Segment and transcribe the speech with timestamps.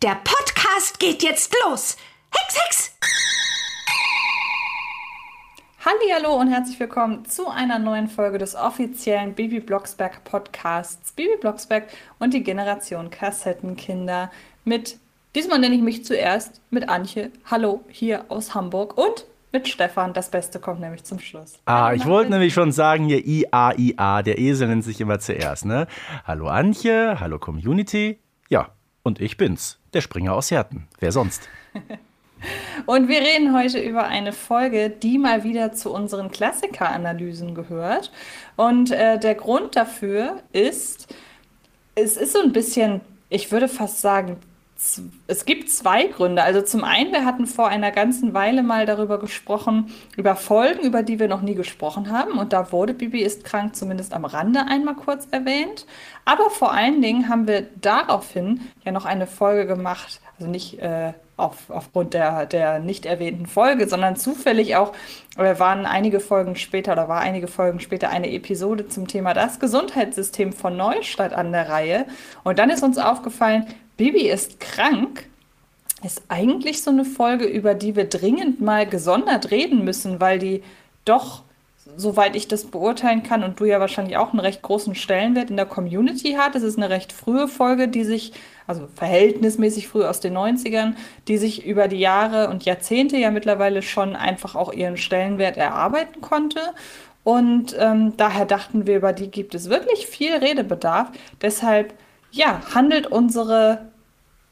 [0.00, 1.96] Der Podcast geht jetzt los.
[2.30, 2.96] Hex, Hex!
[5.84, 11.88] Hallo und herzlich willkommen zu einer neuen Folge des offiziellen Bibi Blocksberg Podcasts Bibi Blocksberg
[12.20, 14.30] und die Generation Kassettenkinder
[14.64, 14.98] mit,
[15.34, 17.32] diesmal nenne ich mich zuerst, mit Antje.
[17.46, 20.12] Hallo, hier aus Hamburg und mit Stefan.
[20.12, 21.58] Das Beste kommt nämlich zum Schluss.
[21.64, 24.22] Ah, ich wollte nämlich schon sagen hier IA, IA.
[24.22, 25.88] Der Esel nennt sich immer zuerst, ne?
[26.24, 28.20] Hallo Antje, hallo Community.
[28.48, 28.70] Ja,
[29.08, 30.86] und ich bin's, der Springer aus Herten.
[31.00, 31.48] Wer sonst?
[32.86, 38.12] Und wir reden heute über eine Folge, die mal wieder zu unseren Klassikeranalysen gehört.
[38.54, 41.12] Und äh, der Grund dafür ist,
[41.96, 44.36] es ist so ein bisschen, ich würde fast sagen,
[45.26, 46.44] es gibt zwei Gründe.
[46.44, 51.02] Also zum einen, wir hatten vor einer ganzen Weile mal darüber gesprochen, über Folgen, über
[51.02, 52.38] die wir noch nie gesprochen haben.
[52.38, 55.84] Und da wurde Bibi ist krank zumindest am Rande einmal kurz erwähnt.
[56.24, 61.12] Aber vor allen Dingen haben wir daraufhin ja noch eine Folge gemacht, also nicht äh,
[61.36, 64.92] auf, aufgrund der, der nicht erwähnten Folge, sondern zufällig auch,
[65.36, 69.58] wir waren einige Folgen später oder war einige Folgen später eine Episode zum Thema das
[69.58, 72.06] Gesundheitssystem von Neustadt an der Reihe.
[72.44, 73.66] Und dann ist uns aufgefallen,
[73.98, 75.28] Bibi ist krank.
[76.02, 80.62] Ist eigentlich so eine Folge, über die wir dringend mal gesondert reden müssen, weil die
[81.04, 81.42] doch
[81.96, 85.56] soweit ich das beurteilen kann und du ja wahrscheinlich auch einen recht großen Stellenwert in
[85.56, 86.54] der Community hat.
[86.54, 88.32] Es ist eine recht frühe Folge, die sich,
[88.66, 90.94] also verhältnismäßig früh aus den 90ern,
[91.26, 96.20] die sich über die Jahre und Jahrzehnte ja mittlerweile schon einfach auch ihren Stellenwert erarbeiten
[96.20, 96.60] konnte.
[97.24, 101.10] Und ähm, daher dachten wir, über die gibt es wirklich viel Redebedarf.
[101.42, 101.94] Deshalb,
[102.30, 103.88] ja, handelt unsere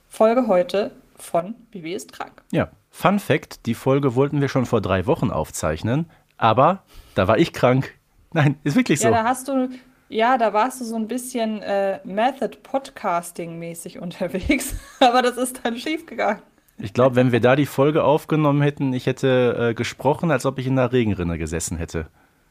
[0.09, 2.43] Folge heute von Bibi ist krank.
[2.53, 6.83] Ja, Fun Fact: Die Folge wollten wir schon vor drei Wochen aufzeichnen, aber
[7.15, 7.95] da war ich krank.
[8.33, 9.09] Nein, ist wirklich so.
[9.09, 9.69] Ja, da hast du,
[10.09, 15.61] ja, da warst du so ein bisschen äh, Method Podcasting mäßig unterwegs, aber das ist
[15.65, 16.43] dann schiefgegangen.
[16.79, 20.59] Ich glaube, wenn wir da die Folge aufgenommen hätten, ich hätte äh, gesprochen, als ob
[20.59, 22.09] ich in der Regenrinne gesessen hätte.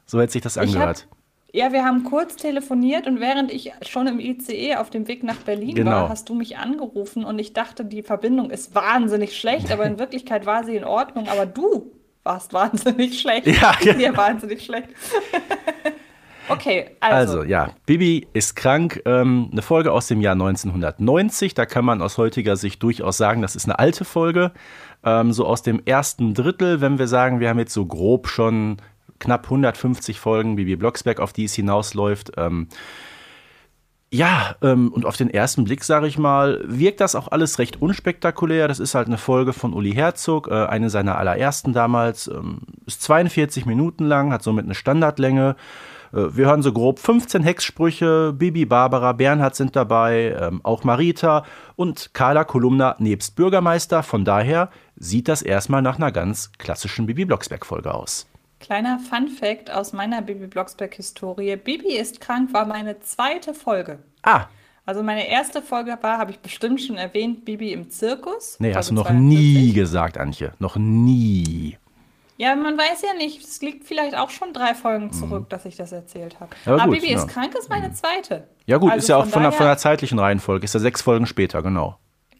[0.07, 1.07] So hätte sich das angehört.
[1.55, 5.37] Ja, wir haben kurz telefoniert und während ich schon im ICE auf dem Weg nach
[5.37, 5.91] Berlin genau.
[5.91, 9.97] war, hast du mich angerufen und ich dachte, die Verbindung ist wahnsinnig schlecht, aber in
[9.97, 11.29] Wirklichkeit war sie in Ordnung.
[11.29, 13.47] Aber du warst wahnsinnig schlecht.
[13.61, 13.93] Ja, ja.
[13.93, 14.89] Mir wahnsinnig schlecht.
[16.49, 17.39] okay, also.
[17.39, 19.01] Also, ja, Bibi ist krank.
[19.05, 21.53] Ähm, eine Folge aus dem Jahr 1990.
[21.53, 24.51] Da kann man aus heutiger Sicht durchaus sagen, das ist eine alte Folge.
[25.05, 28.77] Ähm, so aus dem ersten Drittel, wenn wir sagen, wir haben jetzt so grob schon
[29.19, 32.31] knapp 150 Folgen Bibi Blocksberg, auf die es hinausläuft.
[32.37, 32.67] Ähm,
[34.11, 37.81] ja, ähm, und auf den ersten Blick, sage ich mal, wirkt das auch alles recht
[37.81, 38.67] unspektakulär.
[38.67, 42.27] Das ist halt eine Folge von Uli Herzog, äh, eine seiner allerersten damals.
[42.27, 45.55] Ähm, ist 42 Minuten lang, hat somit eine Standardlänge.
[46.13, 48.31] Äh, wir hören so grob 15 Hexsprüche.
[48.33, 51.43] Bibi, Barbara, Bernhard sind dabei, ähm, auch Marita
[51.75, 54.01] und Carla Kolumna nebst Bürgermeister.
[54.01, 58.27] Von daher sieht das erstmal nach einer ganz klassischen Bibi Blocksberg-Folge aus.
[58.59, 61.55] Kleiner Fun Fact aus meiner Bibi Blocksberg-Historie.
[61.57, 63.99] Bibi ist krank war meine zweite Folge.
[64.23, 64.45] Ah.
[64.85, 68.57] Also meine erste Folge war, habe ich bestimmt schon erwähnt, Bibi im Zirkus.
[68.59, 69.27] Nee, hast du noch 42.
[69.27, 70.53] nie gesagt, Antje.
[70.59, 71.77] Noch nie.
[72.37, 73.41] Ja, man weiß ja nicht.
[73.41, 75.49] Es liegt vielleicht auch schon drei Folgen zurück, mhm.
[75.49, 76.55] dass ich das erzählt habe.
[76.65, 77.17] Aber, Aber Bibi ja.
[77.17, 77.93] ist krank ist meine mhm.
[77.93, 78.47] zweite.
[78.65, 80.65] Ja gut, also ist ja auch von, der, von der zeitlichen Reihenfolge.
[80.65, 81.97] Ist ja sechs Folgen später, genau.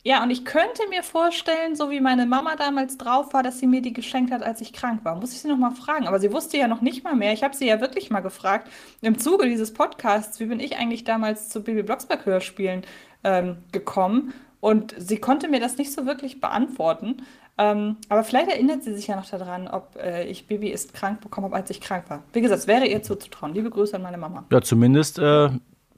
[0.07, 3.65] Ja, und ich könnte mir vorstellen, so wie meine Mama damals drauf war, dass sie
[3.65, 5.15] mir die geschenkt hat, als ich krank war.
[5.15, 6.05] Muss ich sie noch mal fragen.
[6.05, 7.33] Aber sie wusste ja noch nicht mal mehr.
[7.33, 8.69] Ich habe sie ja wirklich mal gefragt,
[9.01, 12.83] im Zuge dieses Podcasts, wie bin ich eigentlich damals zu Bibi Blocksberg Hörspielen
[13.23, 14.35] ähm, gekommen?
[14.59, 17.23] Und sie konnte mir das nicht so wirklich beantworten.
[17.57, 21.19] Ähm, aber vielleicht erinnert sie sich ja noch daran, ob äh, ich Bibi ist krank
[21.21, 22.21] bekommen habe, als ich krank war.
[22.31, 23.55] Wie gesagt, es wäre ihr zuzutrauen.
[23.55, 24.45] Liebe Grüße an meine Mama.
[24.51, 25.49] Ja, zumindest äh,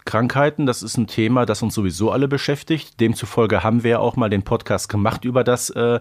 [0.08, 3.00] Krankheiten, das ist ein Thema, das uns sowieso alle beschäftigt.
[3.00, 6.00] Demzufolge haben wir ja auch mal den Podcast gemacht über das äh,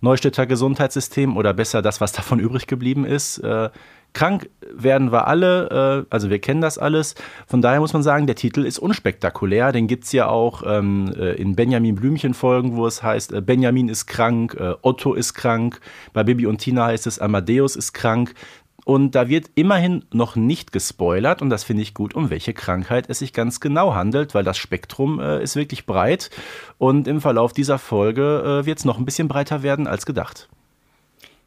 [0.00, 3.38] Neustädter Gesundheitssystem oder besser das, was davon übrig geblieben ist.
[3.38, 3.70] Äh,
[4.12, 7.14] krank werden wir alle, äh, also wir kennen das alles.
[7.46, 9.72] Von daher muss man sagen, der Titel ist unspektakulär.
[9.72, 13.88] Den gibt es ja auch ähm, äh, in Benjamin Blümchen-Folgen, wo es heißt, äh, Benjamin
[13.88, 15.80] ist krank, äh, Otto ist krank.
[16.12, 18.34] Bei Bibi und Tina heißt es, Amadeus ist krank.
[18.84, 23.06] Und da wird immerhin noch nicht gespoilert, und das finde ich gut, um welche Krankheit
[23.08, 26.30] es sich ganz genau handelt, weil das Spektrum äh, ist wirklich breit.
[26.78, 30.48] Und im Verlauf dieser Folge äh, wird es noch ein bisschen breiter werden als gedacht.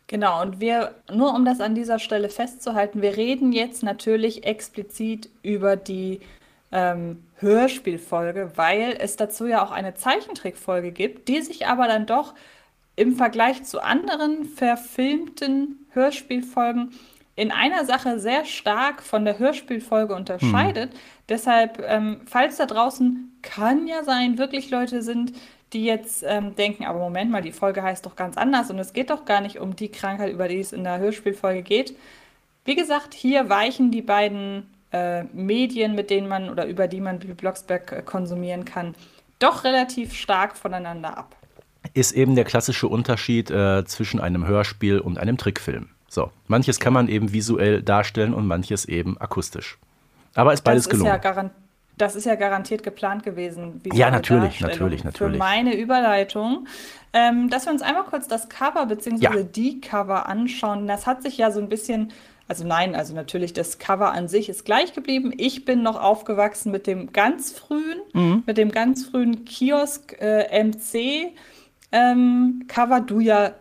[0.08, 5.30] Genau, und wir, nur um das an dieser Stelle festzuhalten, wir reden jetzt natürlich explizit
[5.42, 6.20] über die
[6.72, 12.34] ähm, Hörspielfolge, weil es dazu ja auch eine Zeichentrickfolge gibt, die sich aber dann doch
[12.96, 16.92] im Vergleich zu anderen verfilmten Hörspielfolgen
[17.36, 20.94] in einer Sache sehr stark von der Hörspielfolge unterscheidet.
[20.94, 20.98] Mhm.
[21.30, 25.34] Deshalb, ähm, falls da draußen kann ja sein, wirklich Leute sind,
[25.74, 28.94] die jetzt ähm, denken, aber Moment mal, die Folge heißt doch ganz anders und es
[28.94, 31.96] geht doch gar nicht um die Krankheit, über die es in der Hörspielfolge geht.
[32.66, 37.20] Wie gesagt, hier weichen die beiden äh, Medien, mit denen man oder über die man
[37.20, 38.94] Bibi Blocksberg äh, konsumieren kann,
[39.40, 41.36] doch relativ stark voneinander ab.
[41.94, 45.90] Ist eben der klassische Unterschied äh, zwischen einem Hörspiel und einem Trickfilm.
[46.14, 49.80] So, manches kann man eben visuell darstellen und manches eben akustisch.
[50.36, 51.16] Aber ist beides das gelungen.
[51.16, 51.50] Ist ja
[51.98, 53.82] das ist ja garantiert geplant gewesen.
[53.94, 55.34] Ja, natürlich, natürlich, natürlich.
[55.34, 56.68] Für meine Überleitung,
[57.14, 59.24] ähm, dass wir uns einmal kurz das Cover bzw.
[59.24, 59.32] Ja.
[59.42, 60.88] die Cover anschauen.
[60.88, 62.12] Das hat sich ja so ein bisschen
[62.48, 65.34] also nein, also natürlich das Cover an sich ist gleich geblieben.
[65.36, 68.44] Ich bin noch aufgewachsen mit dem ganz frühen, mhm.
[68.46, 71.34] mit dem ganz frühen Kiosk äh, MC
[71.92, 73.00] ähm, Cover.
[73.00, 73.54] Du ja,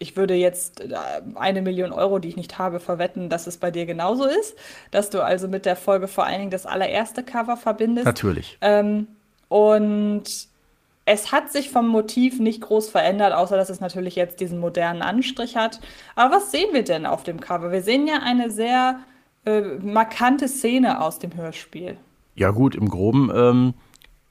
[0.00, 0.96] ich würde jetzt äh,
[1.36, 4.56] eine Million Euro, die ich nicht habe, verwetten, dass es bei dir genauso ist,
[4.90, 8.06] dass du also mit der Folge vor allen Dingen das allererste Cover verbindest.
[8.06, 8.58] Natürlich.
[8.62, 9.06] Ähm,
[9.48, 10.24] und
[11.04, 15.02] es hat sich vom Motiv nicht groß verändert, außer dass es natürlich jetzt diesen modernen
[15.02, 15.80] Anstrich hat.
[16.16, 17.70] Aber was sehen wir denn auf dem Cover?
[17.70, 19.00] Wir sehen ja eine sehr
[19.44, 21.98] äh, markante Szene aus dem Hörspiel.
[22.36, 23.74] Ja gut, im groben ähm,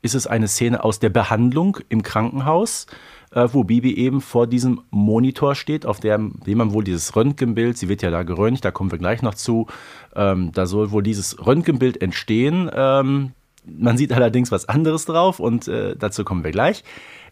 [0.01, 2.87] ist es eine Szene aus der Behandlung im Krankenhaus,
[3.31, 7.89] wo Bibi eben vor diesem Monitor steht, auf dem, dem man wohl dieses Röntgenbild, sie
[7.89, 9.67] wird ja da geröntgt, da kommen wir gleich noch zu,
[10.15, 12.69] ähm, da soll wohl dieses Röntgenbild entstehen.
[12.73, 13.31] Ähm,
[13.65, 16.83] man sieht allerdings was anderes drauf und äh, dazu kommen wir gleich.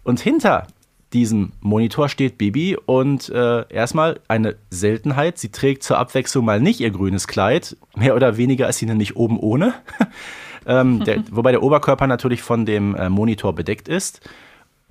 [0.04, 0.68] Und hinter
[1.14, 5.38] diesem Monitor steht Bibi und äh, erstmal eine Seltenheit.
[5.38, 7.78] Sie trägt zur Abwechslung mal nicht ihr grünes Kleid.
[7.96, 9.74] Mehr oder weniger ist sie nämlich oben ohne.
[10.68, 14.22] ähm, der, wobei der Oberkörper natürlich von dem äh, Monitor bedeckt ist.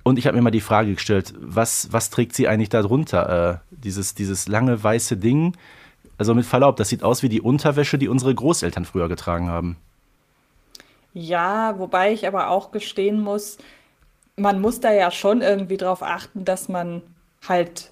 [0.07, 3.61] Und ich habe mir mal die Frage gestellt, was, was trägt sie eigentlich da drunter?
[3.71, 5.57] Äh, dieses, dieses lange weiße Ding.
[6.17, 9.75] Also mit Verlaub, das sieht aus wie die Unterwäsche, die unsere Großeltern früher getragen haben.
[11.13, 13.57] Ja, wobei ich aber auch gestehen muss,
[14.37, 17.01] man muss da ja schon irgendwie drauf achten, dass man
[17.45, 17.91] halt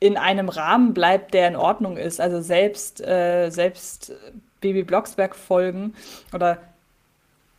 [0.00, 2.18] in einem Rahmen bleibt, der in Ordnung ist.
[2.18, 4.10] Also selbst, äh, selbst
[4.62, 5.92] Baby Blocksberg Folgen
[6.32, 6.56] oder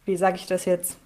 [0.06, 0.98] wie sage ich das jetzt?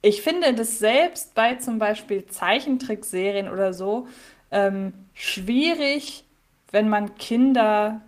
[0.00, 4.06] Ich finde das selbst bei zum Beispiel Zeichentrickserien oder so
[4.50, 6.24] ähm, schwierig,
[6.70, 8.00] wenn man Kinder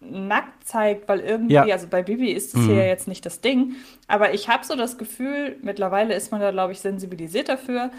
[0.00, 1.64] nackt zeigt, weil irgendwie, ja.
[1.64, 2.66] also bei Bibi ist es mhm.
[2.66, 3.76] hier jetzt nicht das Ding,
[4.08, 7.90] aber ich habe so das Gefühl, mittlerweile ist man da, glaube ich, sensibilisiert dafür,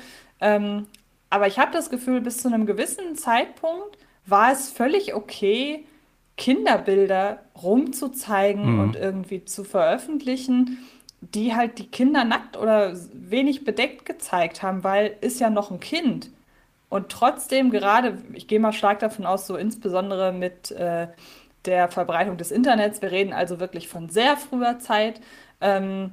[0.42, 0.88] ähm,
[1.30, 5.86] aber ich habe das Gefühl, bis zu einem gewissen Zeitpunkt war es völlig okay,
[6.36, 8.80] Kinderbilder rumzuzeigen mhm.
[8.80, 10.80] und irgendwie zu veröffentlichen,
[11.34, 15.80] die halt die Kinder nackt oder wenig bedeckt gezeigt haben, weil ist ja noch ein
[15.80, 16.30] Kind.
[16.90, 21.08] Und trotzdem gerade, ich gehe mal stark davon aus, so insbesondere mit äh,
[21.66, 23.02] der Verbreitung des Internets.
[23.02, 25.22] Wir reden also wirklich von sehr früher Zeit.
[25.62, 26.12] Ähm,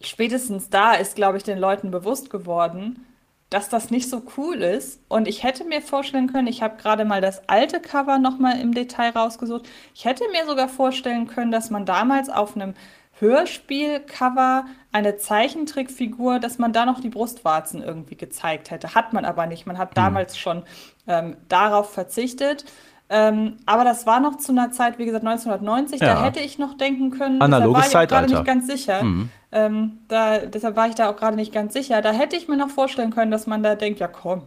[0.00, 3.04] spätestens da ist, glaube ich, den Leuten bewusst geworden,
[3.50, 5.00] dass das nicht so cool ist.
[5.08, 8.72] Und ich hätte mir vorstellen können, ich habe gerade mal das alte Cover nochmal im
[8.74, 9.68] Detail rausgesucht.
[9.94, 12.74] Ich hätte mir sogar vorstellen können, dass man damals auf einem
[13.20, 18.94] Hörspielcover eine Zeichentrickfigur, dass man da noch die Brustwarzen irgendwie gezeigt hätte.
[18.94, 19.66] Hat man aber nicht.
[19.66, 19.94] Man hat mhm.
[19.94, 20.62] damals schon
[21.06, 22.64] ähm, darauf verzichtet.
[23.10, 26.00] Ähm, aber das war noch zu einer Zeit, wie gesagt, 1990.
[26.00, 26.14] Ja.
[26.14, 27.40] Da hätte ich noch denken können.
[27.40, 29.02] Analoges da war ich gerade nicht ganz sicher.
[29.04, 29.28] Mhm.
[29.52, 32.02] Ähm, da, deshalb war ich da auch gerade nicht ganz sicher.
[32.02, 34.42] Da hätte ich mir noch vorstellen können, dass man da denkt, ja komm,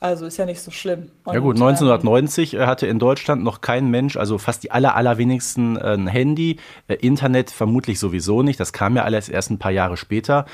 [0.00, 1.10] also ist ja nicht so schlimm.
[1.24, 4.96] Und, ja gut, 1990 ähm, hatte in Deutschland noch kein Mensch, also fast die aller,
[4.96, 6.56] allerwenigsten äh, ein Handy.
[6.88, 8.58] Äh, Internet vermutlich sowieso nicht.
[8.58, 10.46] Das kam ja alles erst ein paar Jahre später.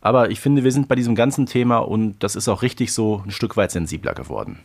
[0.00, 3.22] Aber ich finde, wir sind bei diesem ganzen Thema und das ist auch richtig so
[3.26, 4.60] ein Stück weit sensibler geworden.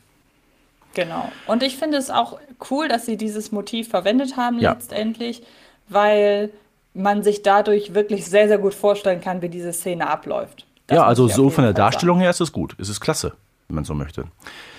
[0.93, 1.29] Genau.
[1.46, 2.39] Und ich finde es auch
[2.72, 4.72] cool, dass sie dieses Motiv verwendet haben ja.
[4.72, 5.43] letztendlich,
[5.89, 6.50] weil
[6.93, 10.65] man sich dadurch wirklich sehr, sehr gut vorstellen kann, wie diese Szene abläuft.
[10.88, 12.75] Das ja, also so von der Darstellung her ist es gut.
[12.79, 13.34] Es ist klasse,
[13.69, 14.25] wenn man so möchte.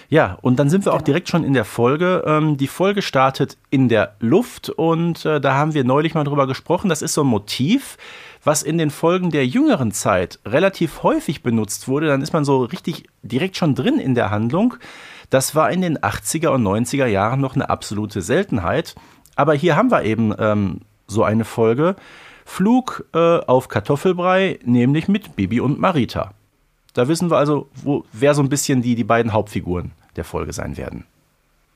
[0.09, 1.07] Ja, und dann sind wir auch genau.
[1.07, 2.25] direkt schon in der Folge.
[2.27, 6.49] Ähm, die Folge startet in der Luft und äh, da haben wir neulich mal drüber
[6.49, 6.89] gesprochen.
[6.89, 7.97] Das ist so ein Motiv,
[8.43, 12.09] was in den Folgen der jüngeren Zeit relativ häufig benutzt wurde.
[12.09, 14.75] Dann ist man so richtig direkt schon drin in der Handlung.
[15.31, 18.97] Das war in den 80er und 90er Jahren noch eine absolute Seltenheit.
[19.37, 21.95] Aber hier haben wir eben ähm, so eine Folge.
[22.45, 26.33] Flug äh, auf Kartoffelbrei, nämlich mit Bibi und Marita.
[26.95, 30.53] Da wissen wir also, wo, wer so ein bisschen die, die beiden Hauptfiguren der Folge
[30.53, 31.05] sein werden.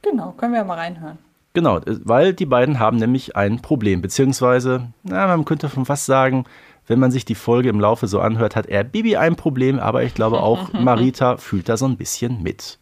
[0.02, 1.18] Genau, können wir ja mal reinhören.
[1.54, 6.06] Genau, äh, weil die beiden haben nämlich ein Problem, beziehungsweise, na, man könnte schon fast
[6.06, 6.44] sagen,
[6.86, 10.02] wenn man sich die Folge im Laufe so anhört, hat er Bibi ein Problem, aber
[10.02, 12.78] ich glaube auch Marita fühlt da so ein bisschen mit.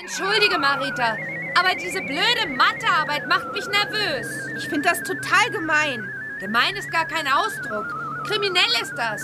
[0.00, 1.16] Entschuldige, Marita.
[1.58, 4.48] Aber diese blöde Mathearbeit macht mich nervös.
[4.56, 6.08] Ich finde das total gemein.
[6.40, 7.86] Gemein ist gar kein Ausdruck.
[8.26, 9.22] Kriminell ist das.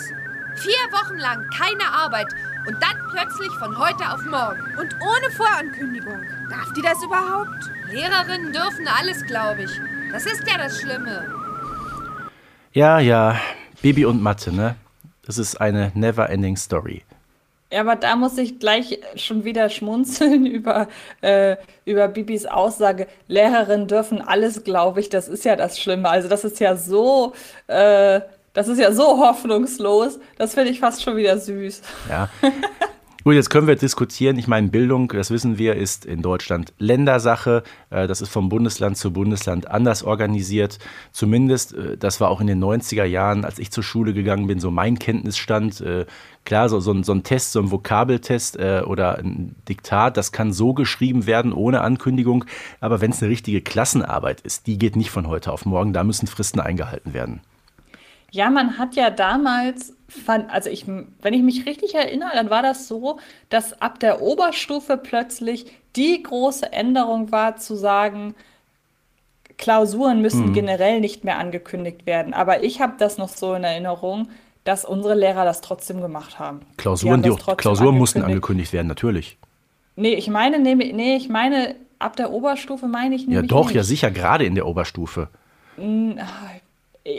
[0.60, 2.26] Vier Wochen lang keine Arbeit
[2.66, 4.60] und dann plötzlich von heute auf morgen.
[4.78, 6.20] Und ohne Vorankündigung.
[6.50, 7.70] Darf die das überhaupt?
[7.92, 9.70] Lehrerinnen dürfen alles, glaube ich.
[10.10, 11.32] Das ist ja das Schlimme.
[12.72, 13.40] Ja, ja,
[13.82, 14.74] Baby und Mathe, ne?
[15.24, 17.04] Das ist eine never-ending Story.
[17.70, 20.88] Ja, aber da muss ich gleich schon wieder schmunzeln über,
[21.20, 25.08] äh, über Bibis Aussage, Lehrerinnen dürfen alles, glaube ich.
[25.08, 26.08] Das ist ja das Schlimme.
[26.08, 27.34] Also das ist ja so,
[27.66, 28.20] äh,
[28.58, 30.18] das ist ja so hoffnungslos.
[30.36, 31.80] Das finde ich fast schon wieder süß.
[32.08, 32.28] Ja.
[33.22, 34.36] Gut, jetzt können wir diskutieren.
[34.36, 37.62] Ich meine, Bildung, das wissen wir, ist in Deutschland Ländersache.
[37.90, 40.80] Äh, das ist vom Bundesland zu Bundesland anders organisiert.
[41.12, 44.58] Zumindest, äh, das war auch in den 90er Jahren, als ich zur Schule gegangen bin,
[44.58, 45.80] so mein Kenntnisstand.
[45.80, 46.06] Äh,
[46.44, 50.52] klar, so, so, ein, so ein Test, so ein Vokabeltest oder ein Diktat, das kann
[50.52, 52.44] so geschrieben werden ohne Ankündigung.
[52.80, 55.92] Aber wenn es eine richtige Klassenarbeit ist, die geht nicht von heute auf morgen.
[55.92, 57.40] Da müssen Fristen eingehalten werden.
[58.30, 62.62] Ja, man hat ja damals, fand, also ich, wenn ich mich richtig erinnere, dann war
[62.62, 63.18] das so,
[63.48, 68.34] dass ab der Oberstufe plötzlich die große Änderung war, zu sagen,
[69.56, 70.52] Klausuren müssen mhm.
[70.52, 72.32] generell nicht mehr angekündigt werden.
[72.32, 74.28] Aber ich habe das noch so in Erinnerung,
[74.64, 76.60] dass unsere Lehrer das trotzdem gemacht haben.
[76.76, 79.38] Klausuren, die, die Klausuren mussten angekündigt werden, natürlich.
[79.96, 83.50] Nee, ich meine, nee, nee, ich meine, ab der Oberstufe meine ich nämlich.
[83.50, 83.76] Ja, doch, nicht.
[83.76, 85.28] ja, sicher, gerade in der Oberstufe.
[85.76, 86.20] Hm,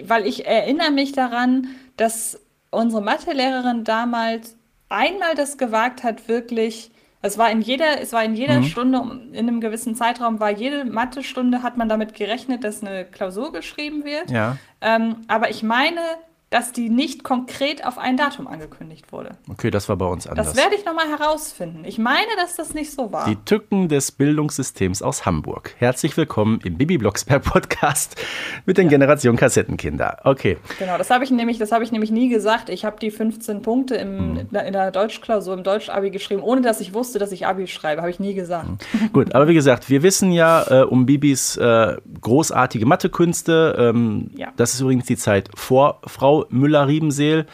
[0.03, 1.67] weil ich erinnere mich daran,
[1.97, 2.39] dass
[2.71, 4.55] unsere Mathelehrerin damals
[4.89, 6.91] einmal das gewagt hat, wirklich.
[7.21, 8.63] Es war in jeder, es war in jeder mhm.
[8.63, 8.99] Stunde,
[9.33, 14.05] in einem gewissen Zeitraum, war jede Mathestunde, hat man damit gerechnet, dass eine Klausur geschrieben
[14.05, 14.31] wird.
[14.31, 14.57] Ja.
[14.81, 15.99] Ähm, aber ich meine,
[16.49, 19.31] dass die nicht konkret auf ein Datum angekündigt wurde.
[19.49, 20.47] Okay, das war bei uns anders.
[20.47, 21.83] Das werde ich nochmal herausfinden.
[21.85, 23.25] Ich meine, dass das nicht so war.
[23.25, 25.75] Die Tücken des Bildungssystems aus Hamburg.
[25.77, 28.19] Herzlich willkommen im Bibi Blocksberg Podcast
[28.65, 28.89] mit den ja.
[28.89, 30.21] Generation Kassettenkinder.
[30.23, 30.57] Okay.
[30.79, 32.69] Genau, das habe ich nämlich, das habe ich nämlich nie gesagt.
[32.69, 34.57] Ich habe die 15 Punkte im, hm.
[34.65, 38.01] in der Deutschklausur im Deutsch-Abi geschrieben, ohne dass ich wusste, dass ich Abi schreibe.
[38.01, 38.67] Habe ich nie gesagt.
[38.91, 39.11] Hm.
[39.13, 43.75] Gut, aber wie gesagt, wir wissen ja äh, um Bibis äh, großartige Mathekünste.
[43.77, 44.47] Ähm, ja.
[44.55, 47.45] Das ist übrigens die Zeit vor Frau Müller-Riebenseel.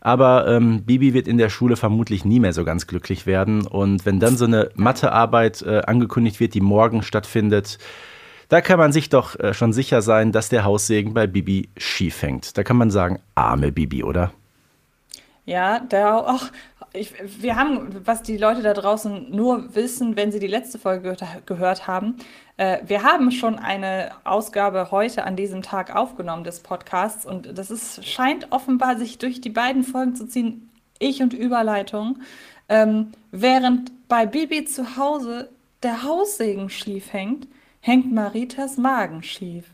[0.00, 3.66] Aber ähm, Bibi wird in der Schule vermutlich nie mehr so ganz glücklich werden.
[3.66, 7.78] Und wenn dann so eine Mathearbeit äh, angekündigt wird, die morgen stattfindet,
[8.48, 12.22] da kann man sich doch äh, schon sicher sein, dass der Haussegen bei Bibi schief
[12.22, 12.56] hängt.
[12.56, 14.32] Da kann man sagen, arme Bibi, oder?
[15.44, 16.44] Ja, der auch.
[16.98, 17.12] Ich,
[17.42, 21.46] wir haben, was die Leute da draußen nur wissen, wenn sie die letzte Folge gehört,
[21.46, 22.16] gehört haben,
[22.56, 27.70] äh, wir haben schon eine Ausgabe heute an diesem Tag aufgenommen des Podcasts und das
[27.70, 32.18] ist, scheint offenbar sich durch die beiden Folgen zu ziehen, ich und Überleitung,
[32.68, 35.50] ähm, während bei Bibi zu Hause
[35.82, 37.46] der Haussegen schief hängt,
[37.80, 39.66] hängt Maritas Magen schief.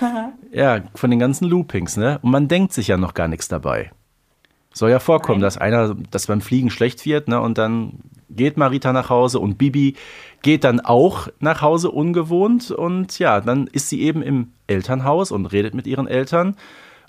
[0.52, 2.18] ja, von den ganzen Loopings, ne?
[2.22, 3.90] Und man denkt sich ja noch gar nichts dabei.
[4.74, 5.46] Soll ja vorkommen, Nein.
[5.46, 7.40] dass einer, dass beim Fliegen schlecht wird, ne?
[7.40, 9.94] Und dann geht Marita nach Hause und Bibi
[10.42, 15.46] geht dann auch nach Hause ungewohnt und ja, dann ist sie eben im Elternhaus und
[15.46, 16.56] redet mit ihren Eltern.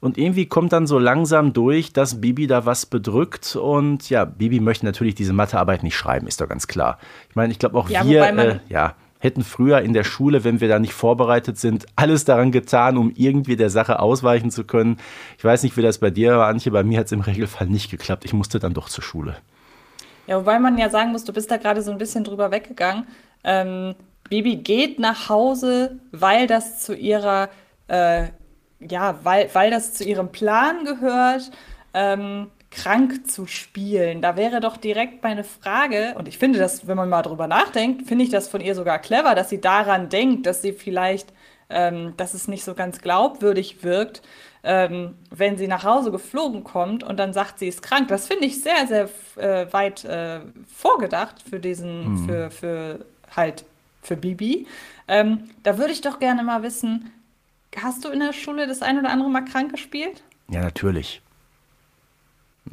[0.02, 3.56] Und irgendwie kommt dann so langsam durch, dass Bibi da was bedrückt.
[3.56, 7.00] Und ja, Bibi möchte natürlich diese Mathearbeit nicht schreiben, ist doch ganz klar.
[7.30, 8.94] Ich meine, ich glaube auch ja, wir äh, ja,
[9.26, 13.12] hätten früher in der Schule, wenn wir da nicht vorbereitet sind, alles daran getan, um
[13.16, 14.98] irgendwie der Sache ausweichen zu können.
[15.38, 16.72] Ich weiß nicht, wie das bei dir war, Antje.
[16.72, 18.24] Bei mir hat es im Regelfall nicht geklappt.
[18.24, 19.36] Ich musste dann doch zur Schule.
[20.28, 23.06] Ja, wobei man ja sagen muss, du bist da gerade so ein bisschen drüber weggegangen.
[23.44, 23.96] Ähm,
[24.30, 27.50] Bibi geht nach Hause, weil das zu ihrer,
[27.88, 28.28] äh,
[28.80, 31.52] ja, weil, weil das zu ihrem Plan gehört,
[31.94, 34.22] ähm, krank zu spielen.
[34.22, 38.08] Da wäre doch direkt meine Frage, und ich finde das, wenn man mal drüber nachdenkt,
[38.08, 41.34] finde ich das von ihr sogar clever, dass sie daran denkt, dass sie vielleicht,
[41.70, 44.22] ähm, dass es nicht so ganz glaubwürdig wirkt,
[44.64, 48.10] ähm, wenn sie nach Hause geflogen kommt und dann sagt, sie ist krank.
[48.10, 52.28] Das finde ich sehr, sehr äh, weit äh, vorgedacht für diesen, mhm.
[52.28, 53.06] für, für
[53.36, 53.66] halt
[54.02, 54.68] für Bibi.
[55.08, 57.12] Ähm, da würde ich doch gerne mal wissen,
[57.76, 60.24] hast du in der Schule das ein oder andere Mal krank gespielt?
[60.50, 61.22] Ja, natürlich.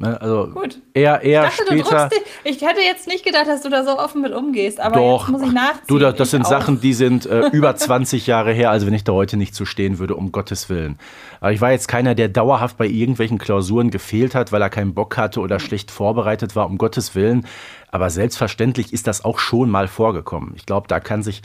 [0.03, 0.81] Ne, also Gut.
[0.93, 2.09] eher, eher ich dachte, später.
[2.43, 5.21] ich hätte jetzt nicht gedacht, dass du da so offen mit umgehst, aber Doch.
[5.21, 5.85] jetzt muss ich nachziehen.
[5.87, 6.49] Du, das, das sind auch.
[6.49, 9.63] Sachen, die sind äh, über 20 Jahre her, also wenn ich da heute nicht zu
[9.65, 10.99] stehen würde, um Gottes Willen.
[11.39, 14.93] Aber ich war jetzt keiner, der dauerhaft bei irgendwelchen Klausuren gefehlt hat, weil er keinen
[14.93, 17.47] Bock hatte oder schlecht vorbereitet war, um Gottes Willen.
[17.89, 20.51] Aber selbstverständlich ist das auch schon mal vorgekommen.
[20.57, 21.43] Ich glaube, da kann sich,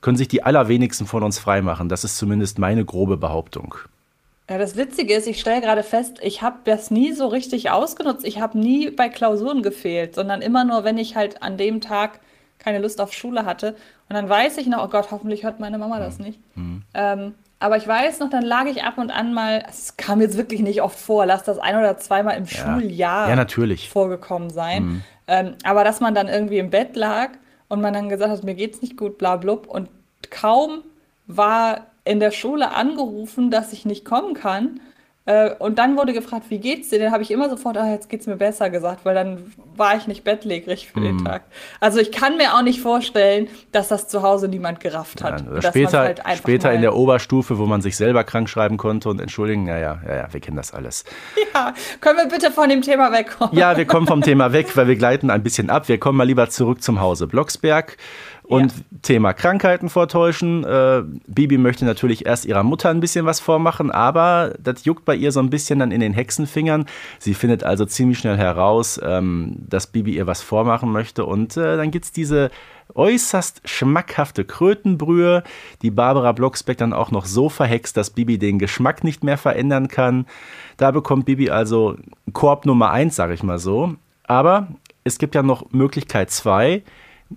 [0.00, 1.90] können sich die allerwenigsten von uns freimachen.
[1.90, 3.74] Das ist zumindest meine grobe Behauptung.
[4.50, 8.26] Ja, das Witzige ist, ich stelle gerade fest, ich habe das nie so richtig ausgenutzt.
[8.26, 12.20] Ich habe nie bei Klausuren gefehlt, sondern immer nur, wenn ich halt an dem Tag
[12.58, 13.76] keine Lust auf Schule hatte.
[14.08, 16.40] Und dann weiß ich noch, oh Gott, hoffentlich hört meine Mama das nicht.
[16.56, 16.82] Mhm.
[16.94, 20.36] Ähm, aber ich weiß noch, dann lag ich ab und an mal, es kam jetzt
[20.36, 23.88] wirklich nicht oft vor, lass das ein oder zweimal im Schuljahr Ja, natürlich.
[23.90, 25.04] vorgekommen sein.
[25.26, 27.30] Ähm, aber dass man dann irgendwie im Bett lag
[27.68, 29.66] und man dann gesagt hat, mir geht's nicht gut, bla blub.
[29.66, 29.90] Und
[30.30, 30.82] kaum
[31.26, 34.80] war in der Schule angerufen, dass ich nicht kommen kann.
[35.28, 36.98] Äh, und dann wurde gefragt, wie geht's dir?
[36.98, 40.06] Dann habe ich immer sofort, ah, jetzt geht's mir besser gesagt, weil dann war ich
[40.06, 41.42] nicht bettlägerig für den Tag.
[41.80, 45.44] Also ich kann mir auch nicht vorstellen, dass das zu Hause niemand gerafft hat.
[45.52, 49.20] Ja, später halt später in der Oberstufe, wo man sich selber krank schreiben konnte und
[49.20, 51.04] entschuldigen, naja, ja, ja, wir kennen das alles.
[51.54, 53.56] Ja, können wir bitte von dem Thema wegkommen?
[53.56, 55.88] Ja, wir kommen vom Thema weg, weil wir gleiten ein bisschen ab.
[55.88, 57.96] Wir kommen mal lieber zurück zum Hause Blocksberg.
[58.48, 58.78] Und Ja.
[59.02, 60.64] Thema Krankheiten vortäuschen.
[60.64, 65.14] Äh, Bibi möchte natürlich erst ihrer Mutter ein bisschen was vormachen, aber das juckt bei
[65.14, 66.86] ihr so ein bisschen dann in den Hexenfingern.
[67.18, 71.26] Sie findet also ziemlich schnell heraus, ähm, dass Bibi ihr was vormachen möchte.
[71.26, 72.50] Und äh, dann gibt's diese
[72.94, 75.42] äußerst schmackhafte Krötenbrühe,
[75.82, 79.88] die Barbara Blocksberg dann auch noch so verhext, dass Bibi den Geschmack nicht mehr verändern
[79.88, 80.24] kann.
[80.78, 81.96] Da bekommt Bibi also
[82.32, 83.94] Korb Nummer eins, sage ich mal so.
[84.24, 84.68] Aber
[85.04, 86.82] es gibt ja noch Möglichkeit zwei,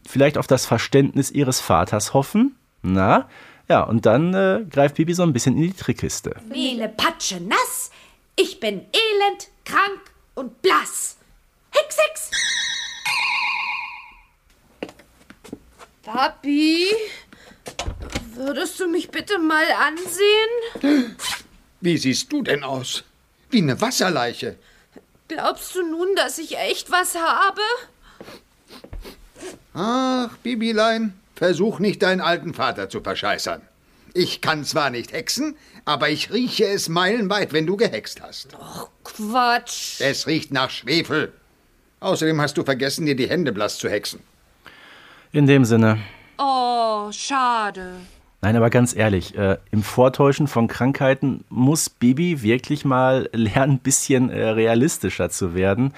[0.07, 2.55] vielleicht auf das Verständnis ihres Vaters hoffen.
[2.81, 3.29] Na,
[3.69, 6.35] ja, und dann äh, greift Bibi so ein bisschen in die Trickkiste.
[6.49, 7.91] Mehle Patsche nass.
[8.35, 9.99] Ich bin elend, krank
[10.35, 11.17] und blass.
[11.69, 12.31] Hex, Hex.
[16.03, 16.87] Papi,
[18.33, 21.15] würdest du mich bitte mal ansehen?
[21.79, 23.03] Wie siehst du denn aus?
[23.51, 24.57] Wie eine Wasserleiche.
[25.27, 27.61] Glaubst du nun, dass ich echt was habe?
[29.73, 33.61] Ach, Bibilein, versuch nicht deinen alten Vater zu verscheißern.
[34.13, 38.57] Ich kann zwar nicht hexen, aber ich rieche es meilenweit, wenn du gehext hast.
[39.03, 40.01] Quatsch.
[40.01, 41.31] Es riecht nach Schwefel.
[42.01, 44.19] Außerdem hast du vergessen, dir die Hände blass zu hexen.
[45.31, 45.99] In dem Sinne.
[46.37, 47.93] Oh, schade.
[48.41, 53.79] Nein, aber ganz ehrlich, äh, im Vortäuschen von Krankheiten muss Bibi wirklich mal lernen, ein
[53.79, 55.93] bisschen äh, realistischer zu werden.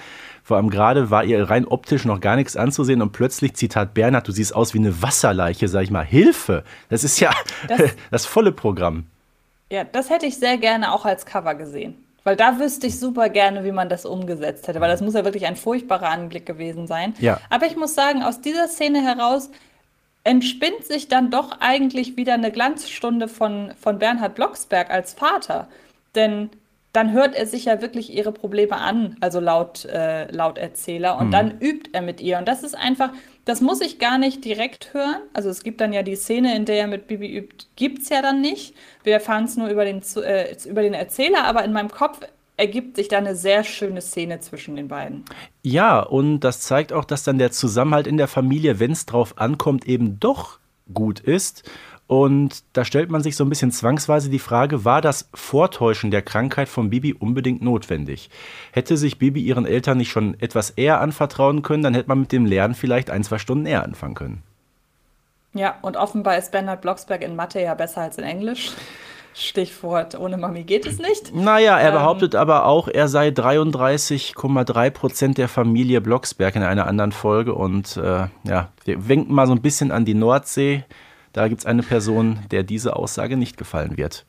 [0.46, 4.28] Vor allem gerade war ihr rein optisch noch gar nichts anzusehen und plötzlich, Zitat Bernhard,
[4.28, 6.04] du siehst aus wie eine Wasserleiche, sag ich mal.
[6.04, 6.64] Hilfe!
[6.90, 7.32] Das ist ja
[7.68, 7.80] das,
[8.10, 9.06] Das- volle Programm.
[9.70, 11.94] Ja, das hätte ich sehr gerne auch als Cover gesehen.
[12.22, 14.80] Weil da wüsste ich super gerne, wie man das umgesetzt hätte.
[14.80, 17.14] Weil das muss ja wirklich ein furchtbarer Anblick gewesen sein.
[17.18, 17.40] Ja.
[17.50, 19.50] Aber ich muss sagen, aus dieser Szene heraus
[20.22, 25.68] entspinnt sich dann doch eigentlich wieder eine Glanzstunde von, von Bernhard Blocksberg als Vater.
[26.14, 26.50] Denn
[26.94, 31.32] dann hört er sich ja wirklich ihre Probleme an, also laut, äh, laut Erzähler, und
[31.32, 32.38] dann übt er mit ihr.
[32.38, 33.10] Und das ist einfach,
[33.44, 35.20] das muss ich gar nicht direkt hören.
[35.32, 38.22] Also es gibt dann ja die Szene, in der er mit Bibi übt, gibt's ja
[38.22, 38.76] dann nicht.
[39.02, 42.20] Wir erfahren es nur über den, äh, über den Erzähler, aber in meinem Kopf
[42.56, 45.24] ergibt sich da eine sehr schöne Szene zwischen den beiden.
[45.62, 49.34] Ja, und das zeigt auch, dass dann der Zusammenhalt in der Familie, wenn es drauf
[49.36, 50.60] ankommt, eben doch
[50.92, 51.68] gut ist.
[52.06, 56.20] Und da stellt man sich so ein bisschen zwangsweise die Frage, war das Vortäuschen der
[56.20, 58.28] Krankheit von Bibi unbedingt notwendig?
[58.72, 62.32] Hätte sich Bibi ihren Eltern nicht schon etwas eher anvertrauen können, dann hätte man mit
[62.32, 64.42] dem Lernen vielleicht ein, zwei Stunden eher anfangen können.
[65.54, 68.72] Ja, und offenbar ist Bernhard Blocksberg in Mathe ja besser als in Englisch.
[69.36, 71.34] Stichwort, ohne Mami geht es nicht.
[71.34, 77.10] Naja, er behauptet aber auch, er sei 33,3 Prozent der Familie Blocksberg in einer anderen
[77.10, 77.54] Folge.
[77.54, 80.84] Und äh, ja, wir winken mal so ein bisschen an die Nordsee.
[81.34, 84.24] Da gibt es eine Person, der diese Aussage nicht gefallen wird.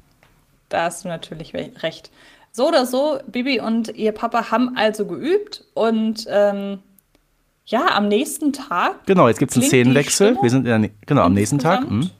[0.69, 2.09] Da hast du natürlich recht.
[2.51, 6.79] So oder so, Bibi und ihr Papa haben also geübt und ähm,
[7.65, 10.37] ja, am nächsten Tag, Genau, jetzt gibt es einen Szenenwechsel.
[10.41, 11.81] Wir sind in der, genau am nächsten Tag.
[11.81, 12.05] insgesamt?
[12.05, 12.11] hm.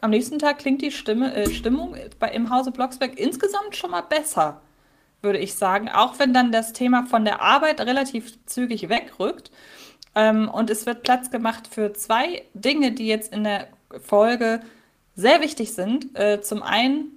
[0.00, 4.02] am nächsten Tag klingt die Stimme, äh, Stimmung bei, im Hause Blocksberg insgesamt schon mal
[4.02, 4.62] besser,
[5.20, 5.90] würde ich sagen.
[5.90, 9.50] Auch wenn dann das Thema von der Arbeit relativ zügig wegrückt.
[10.16, 13.68] Ähm, und es wird Platz gemacht für zwei Dinge, die jetzt in der
[14.02, 14.60] Folge
[15.14, 16.18] sehr wichtig sind.
[16.18, 17.12] Äh, zum einen,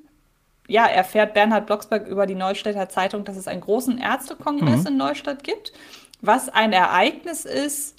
[0.67, 5.43] ja, erfährt Bernhard Blocksberg über die Neustädter Zeitung, dass es einen großen Ärztekongress in Neustadt
[5.43, 5.73] gibt,
[6.21, 7.95] was ein Ereignis ist,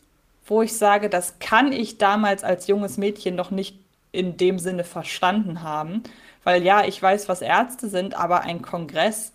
[0.47, 3.79] wo ich sage, das kann ich damals als junges Mädchen noch nicht
[4.13, 6.03] in dem Sinne verstanden haben.
[6.45, 9.33] Weil ja, ich weiß, was Ärzte sind, aber ein Kongress,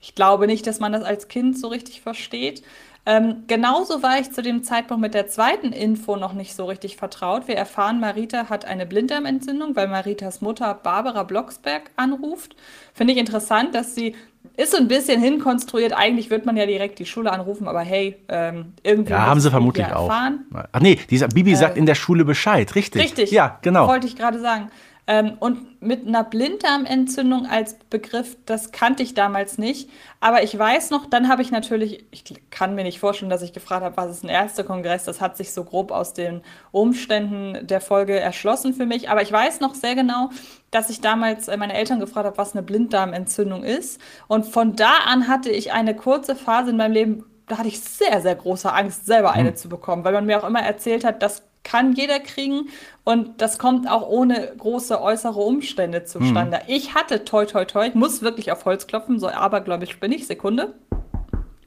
[0.00, 2.62] ich glaube nicht, dass man das als Kind so richtig versteht.
[3.06, 6.96] Ähm, genauso war ich zu dem Zeitpunkt mit der zweiten Info noch nicht so richtig
[6.96, 7.48] vertraut.
[7.48, 12.56] Wir erfahren, Marita hat eine Blinddarmentzündung, weil Maritas Mutter Barbara Blocksberg anruft.
[12.92, 14.14] Finde ich interessant, dass sie
[14.56, 15.92] ist so ein bisschen hinkonstruiert.
[15.92, 19.12] Eigentlich wird man ja direkt die Schule anrufen, aber hey, ähm, irgendwie.
[19.12, 20.08] Ja, haben sie vermutlich auch.
[20.08, 20.44] erfahren.
[20.72, 23.02] Ach nee, dieser Bibi sagt in der Schule Bescheid, richtig.
[23.02, 23.30] Richtig.
[23.30, 23.86] Ja, genau.
[23.88, 24.70] Wollte ich gerade sagen.
[25.06, 29.90] Ähm, und mit einer Blinddarmentzündung als Begriff, das kannte ich damals nicht.
[30.20, 33.52] Aber ich weiß noch, dann habe ich natürlich, ich kann mir nicht vorstellen, dass ich
[33.52, 35.04] gefragt habe, was ist ein Ärztekongress.
[35.04, 39.10] Das hat sich so grob aus den Umständen der Folge erschlossen für mich.
[39.10, 40.30] Aber ich weiß noch sehr genau,
[40.70, 44.00] dass ich damals äh, meine Eltern gefragt habe, was eine Blinddarmentzündung ist.
[44.28, 47.80] Und von da an hatte ich eine kurze Phase in meinem Leben, da hatte ich
[47.80, 49.56] sehr, sehr große Angst, selber eine hm.
[49.56, 52.68] zu bekommen, weil man mir auch immer erzählt hat, das kann jeder kriegen
[53.04, 56.58] und das kommt auch ohne große äußere Umstände zustande.
[56.58, 56.64] Hm.
[56.68, 60.26] Ich hatte toi toi toi, ich muss wirklich auf Holz klopfen, so abergläubisch bin ich,
[60.26, 60.74] Sekunde.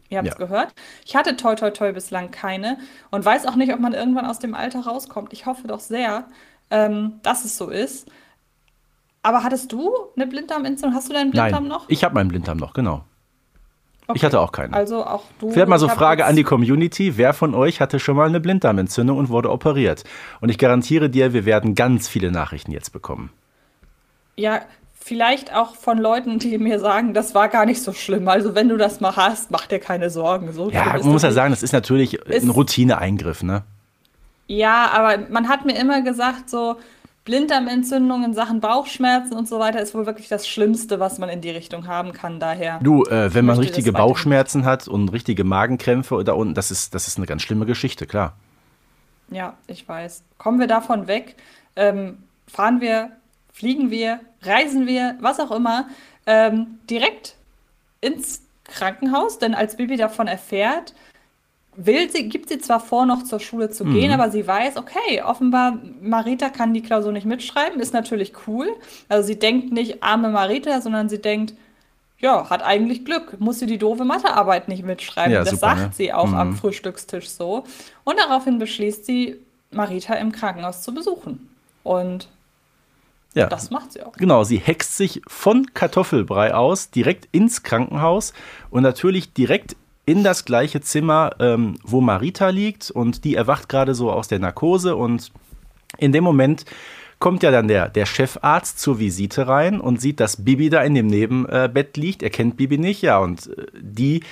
[0.09, 0.45] Ihr habt es ja.
[0.45, 0.73] gehört.
[1.05, 2.77] Ich hatte toi toi toi bislang keine
[3.11, 5.33] und weiß auch nicht, ob man irgendwann aus dem Alter rauskommt.
[5.33, 6.25] Ich hoffe doch sehr,
[6.69, 8.07] ähm, dass es so ist.
[9.21, 10.95] Aber hattest du eine Blinddarmentzündung?
[10.95, 11.85] Hast du deinen Blinddarm Nein, noch?
[11.87, 13.05] Ich habe meinen Blinddarm noch, genau.
[14.07, 14.17] Okay.
[14.17, 14.73] Ich hatte auch keine.
[14.73, 15.51] Also auch du.
[15.51, 17.17] Vielleicht mal so Frage an die Community.
[17.17, 20.03] Wer von euch hatte schon mal eine Blinddarmentzündung und wurde operiert?
[20.41, 23.29] Und ich garantiere dir, wir werden ganz viele Nachrichten jetzt bekommen.
[24.35, 24.61] Ja,
[24.93, 28.27] vielleicht auch von Leuten, die mir sagen, das war gar nicht so schlimm.
[28.27, 30.51] Also wenn du das mal hast, mach dir keine Sorgen.
[30.51, 33.63] So ja, man muss ja sagen, das ist natürlich ist, ein Routineeingriff, ne?
[34.47, 36.75] Ja, aber man hat mir immer gesagt, so,
[37.25, 41.39] Blinddarmentzündung in Sachen Bauchschmerzen und so weiter ist wohl wirklich das Schlimmste, was man in
[41.39, 42.39] die Richtung haben kann.
[42.39, 42.79] Daher.
[42.83, 47.07] Du, äh, wenn man richtige Bauchschmerzen hat und richtige Magenkrämpfe da unten, das ist, das
[47.07, 48.33] ist eine ganz schlimme Geschichte, klar.
[49.29, 50.23] Ja, ich weiß.
[50.37, 51.35] Kommen wir davon weg,
[51.77, 53.11] ähm, fahren wir,
[53.53, 55.87] fliegen wir, reisen wir, was auch immer,
[56.25, 57.35] ähm, direkt
[58.01, 60.93] ins Krankenhaus, denn als Bibi davon erfährt,
[61.75, 64.19] will sie, gibt sie zwar vor, noch zur Schule zu gehen, mhm.
[64.19, 68.67] aber sie weiß, okay, offenbar Marita kann die Klausur nicht mitschreiben, ist natürlich cool.
[69.09, 71.53] Also sie denkt nicht arme Marita, sondern sie denkt,
[72.19, 75.33] ja, hat eigentlich Glück, muss sie die doofe Mathearbeit nicht mitschreiben.
[75.33, 75.89] Ja, das super, sagt ne?
[75.93, 76.35] sie auch mhm.
[76.35, 77.65] am Frühstückstisch so.
[78.03, 79.37] Und daraufhin beschließt sie,
[79.71, 81.49] Marita im Krankenhaus zu besuchen.
[81.83, 82.29] Und
[83.35, 83.47] ja.
[83.47, 84.13] Das macht sie auch.
[84.13, 88.33] Genau, sie hext sich von Kartoffelbrei aus direkt ins Krankenhaus
[88.69, 93.95] und natürlich direkt in das gleiche Zimmer, ähm, wo Marita liegt und die erwacht gerade
[93.95, 95.31] so aus der Narkose und
[95.97, 96.65] in dem Moment
[97.19, 100.93] kommt ja dann der, der Chefarzt zur Visite rein und sieht, dass Bibi da in
[100.93, 102.21] dem Nebenbett liegt.
[102.21, 104.23] Er kennt Bibi nicht, ja, und äh, die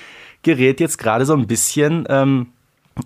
[0.44, 2.48] gerät jetzt gerade so ein bisschen ähm,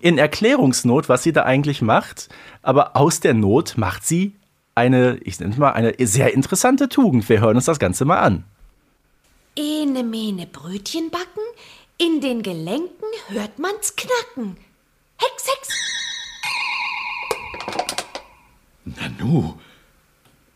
[0.00, 2.28] in Erklärungsnot, was sie da eigentlich macht.
[2.62, 4.34] Aber aus der Not macht sie
[4.74, 7.28] eine, ich nenne es mal, eine sehr interessante Tugend.
[7.28, 8.44] Wir hören uns das Ganze mal an.
[9.56, 11.42] Ene mene Brötchen backen,
[11.98, 14.56] in den Gelenken hört man's knacken.
[15.18, 15.68] Hex, Hex!
[18.84, 19.54] Nanu,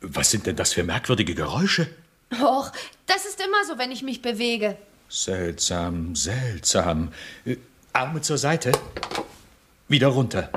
[0.01, 1.89] was sind denn das für merkwürdige Geräusche?
[2.33, 2.71] Och,
[3.07, 4.77] das ist immer so, wenn ich mich bewege.
[5.09, 7.13] Seltsam, seltsam.
[7.45, 7.57] Äh,
[7.93, 8.71] Arme zur Seite.
[9.89, 10.51] Wieder runter.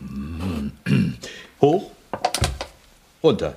[1.60, 1.90] Hoch.
[3.22, 3.56] Runter.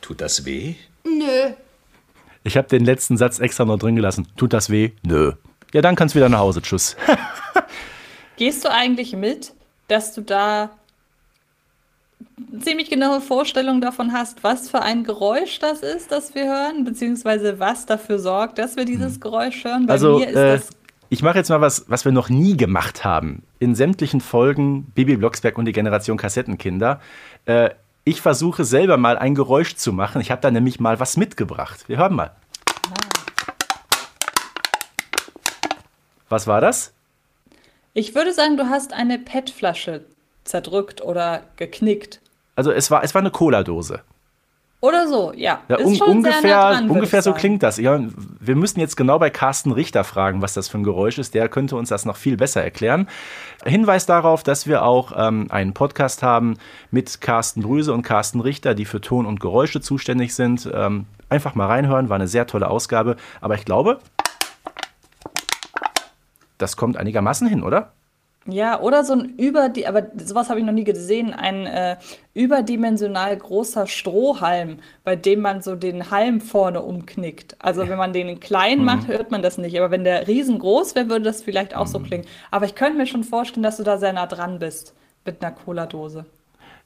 [0.00, 0.76] Tut das weh?
[1.04, 1.52] Nö.
[2.42, 4.26] Ich habe den letzten Satz extra noch drin gelassen.
[4.36, 4.92] Tut das weh?
[5.02, 5.32] Nö.
[5.72, 6.62] Ja, dann kannst du wieder nach Hause.
[6.62, 6.96] Tschüss.
[8.36, 9.52] Gehst du eigentlich mit,
[9.88, 10.70] dass du da
[12.60, 17.60] ziemlich genaue Vorstellung davon hast, was für ein Geräusch das ist, das wir hören, beziehungsweise
[17.60, 19.20] was dafür sorgt, dass wir dieses hm.
[19.20, 19.86] Geräusch hören?
[19.86, 20.70] Bei also, mir ist äh, das
[21.12, 23.42] ich mache jetzt mal was, was wir noch nie gemacht haben.
[23.58, 27.00] In sämtlichen Folgen Bibi Blocksberg und die Generation Kassettenkinder
[27.46, 27.70] äh,
[28.10, 30.20] ich versuche selber mal ein Geräusch zu machen.
[30.20, 31.88] Ich habe da nämlich mal was mitgebracht.
[31.88, 32.32] Wir hören mal.
[36.28, 36.92] Was war das?
[37.94, 40.04] Ich würde sagen, du hast eine PET-Flasche
[40.42, 42.20] zerdrückt oder geknickt.
[42.56, 44.02] Also es war, es war eine Cola-Dose.
[44.82, 45.60] Oder so, ja.
[45.68, 47.76] ja un ungefähr dran, ungefähr so klingt das.
[47.76, 48.00] Ja,
[48.40, 51.34] wir müssen jetzt genau bei Carsten Richter fragen, was das für ein Geräusch ist.
[51.34, 53.06] Der könnte uns das noch viel besser erklären.
[53.66, 56.56] Hinweis darauf, dass wir auch ähm, einen Podcast haben
[56.90, 60.70] mit Carsten Drüse und Carsten Richter, die für Ton und Geräusche zuständig sind.
[60.72, 63.16] Ähm, einfach mal reinhören, war eine sehr tolle Ausgabe.
[63.42, 63.98] Aber ich glaube,
[66.56, 67.92] das kommt einigermaßen hin, oder?
[68.46, 71.96] Ja, oder so ein über aber sowas habe ich noch nie gesehen, ein äh,
[72.32, 77.56] überdimensional großer Strohhalm, bei dem man so den Halm vorne umknickt.
[77.58, 78.84] Also wenn man den klein mhm.
[78.86, 79.78] macht, hört man das nicht.
[79.78, 81.90] Aber wenn der riesengroß wäre, würde das vielleicht auch mhm.
[81.90, 82.24] so klingen.
[82.50, 84.94] Aber ich könnte mir schon vorstellen, dass du da sehr nah dran bist
[85.26, 86.24] mit einer Cola-Dose.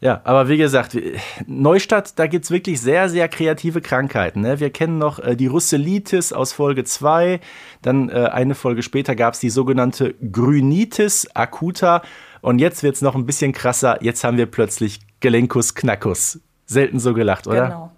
[0.00, 0.98] Ja, aber wie gesagt,
[1.46, 4.42] Neustadt, da gibt es wirklich sehr, sehr kreative Krankheiten.
[4.42, 4.60] Ne?
[4.60, 7.40] Wir kennen noch äh, die Russelitis aus Folge 2.
[7.80, 12.02] Dann äh, eine Folge später gab es die sogenannte Grünitis acuta.
[12.42, 14.02] Und jetzt wird es noch ein bisschen krasser.
[14.02, 16.40] Jetzt haben wir plötzlich Gelenkus knackus.
[16.66, 17.66] Selten so gelacht, oder?
[17.68, 17.90] Genau.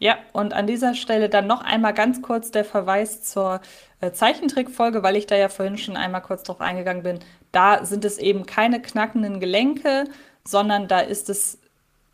[0.00, 3.60] Ja, und an dieser Stelle dann noch einmal ganz kurz der Verweis zur
[4.00, 7.18] äh, Zeichentrickfolge, weil ich da ja vorhin schon einmal kurz drauf eingegangen bin.
[7.52, 10.04] Da sind es eben keine knackenden Gelenke,
[10.46, 11.58] sondern da ist es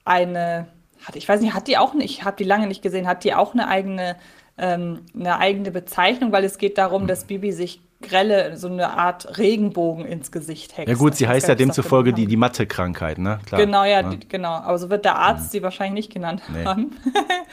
[0.04, 0.68] eine,
[1.06, 3.24] hat, ich weiß nicht, hat die auch nicht, ich habe die lange nicht gesehen, hat
[3.24, 4.16] die auch eine eigene,
[4.58, 9.38] ähm, eine eigene Bezeichnung, weil es geht darum, dass Bibi sich grelle, so eine Art
[9.38, 10.88] Regenbogen ins Gesicht hext.
[10.88, 13.40] Ja gut, sie Ich heißt ja demzufolge die, die Mathe-Krankheit, ne?
[13.46, 13.60] Klar.
[13.60, 14.16] Genau, ja, Ne?
[14.18, 14.50] die, genau.
[14.52, 16.64] Aber so wird der Arzt sie wahrscheinlich nicht genannt Nee.
[16.64, 16.94] haben.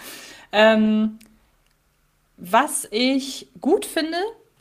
[0.52, 1.18] ähm,
[2.38, 4.18] was ich gut finde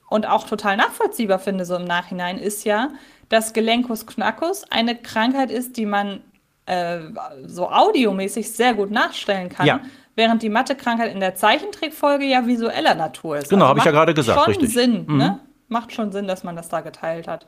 [0.09, 2.90] und auch total nachvollziehbar finde, so im Nachhinein, ist ja,
[3.33, 6.21] dass Gelenkus Knackus eine Krankheit ist, die man
[6.66, 6.99] äh,
[7.47, 9.66] so audiomäßig sehr gut nachstellen kann.
[9.66, 9.81] Ja.
[10.14, 13.45] Während die Mathe-Krankheit in der Zeichentrickfolge ja visueller Natur ist.
[13.45, 14.68] Also Genau, hab ich ja gerade gesagt, Schon richtig.
[14.68, 14.73] Mhm.
[14.73, 15.40] Sinn, ne?
[15.68, 17.47] Macht schon Sinn, dass man das da geteilt hat.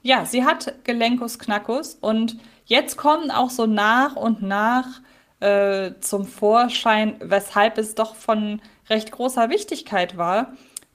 [0.00, 4.86] Ja, sie hat Gelenkus Knackus und jetzt kommen auch so nach und nach
[5.40, 10.54] äh, zum Vorschein, weshalb es doch von recht großer Wichtigkeit war,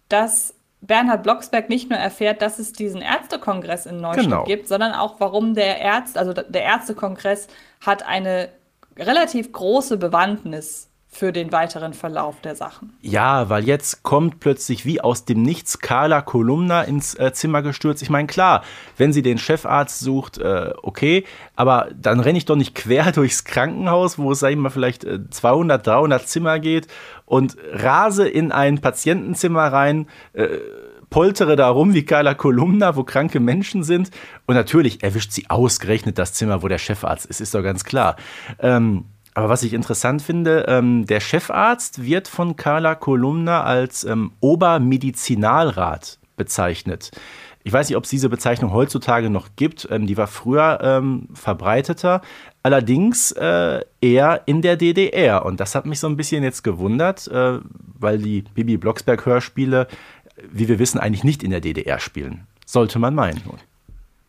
[0.10, 4.44] dass Bernhard Blocksberg nicht nur erfährt, dass es diesen Ärztekongress in Neustadt Genau.
[4.46, 7.48] gibt, sondern auch, warum der Ärzt, also der Ärztekongress
[7.86, 8.50] hat eine
[8.98, 12.93] relativ große Bewandtnis für den weiteren Verlauf der Sachen.
[13.02, 18.02] Ja, weil jetzt kommt plötzlich wie aus dem Nichts Carla Kolumna ins äh, Zimmer gestürzt.
[18.02, 18.63] Ich meine, klar,
[18.97, 21.26] wenn sie den Chefarzt sucht, äh, okay,
[21.58, 25.04] aber dann renne ich doch nicht quer durchs Krankenhaus, wo es, sag ich mal, vielleicht
[25.04, 26.88] äh, 200, 300 Zimmer geht
[27.26, 30.47] und rase in ein Patientenzimmer rein, äh,
[31.10, 34.12] poltere da rum wie Carla Kolumna, wo kranke Menschen sind.
[34.47, 38.15] Und natürlich erwischt sie ausgerechnet das Zimmer, wo der Chefarzt ist, ist doch ganz klar.
[38.60, 44.32] Ähm, aber was ich interessant finde, ähm, der Chefarzt wird von Carla Kolumna als ähm,
[44.39, 47.12] Obermedizinalrat bezeichnet.
[47.63, 49.88] Ich weiß nicht, ob es diese Bezeichnung heutzutage noch gibt.
[49.91, 52.22] Ähm, die war früher ähm, verbreiteter,
[52.63, 55.46] allerdings äh, eher in der DDR.
[55.46, 57.60] Und das hat mich so ein bisschen jetzt gewundert, äh,
[58.00, 59.88] weil die Bibi Blocksberg-Hörspiele,
[60.52, 62.48] wie wir wissen, eigentlich nicht in der DDR spielen.
[62.65, 63.41] Sollte man meinen.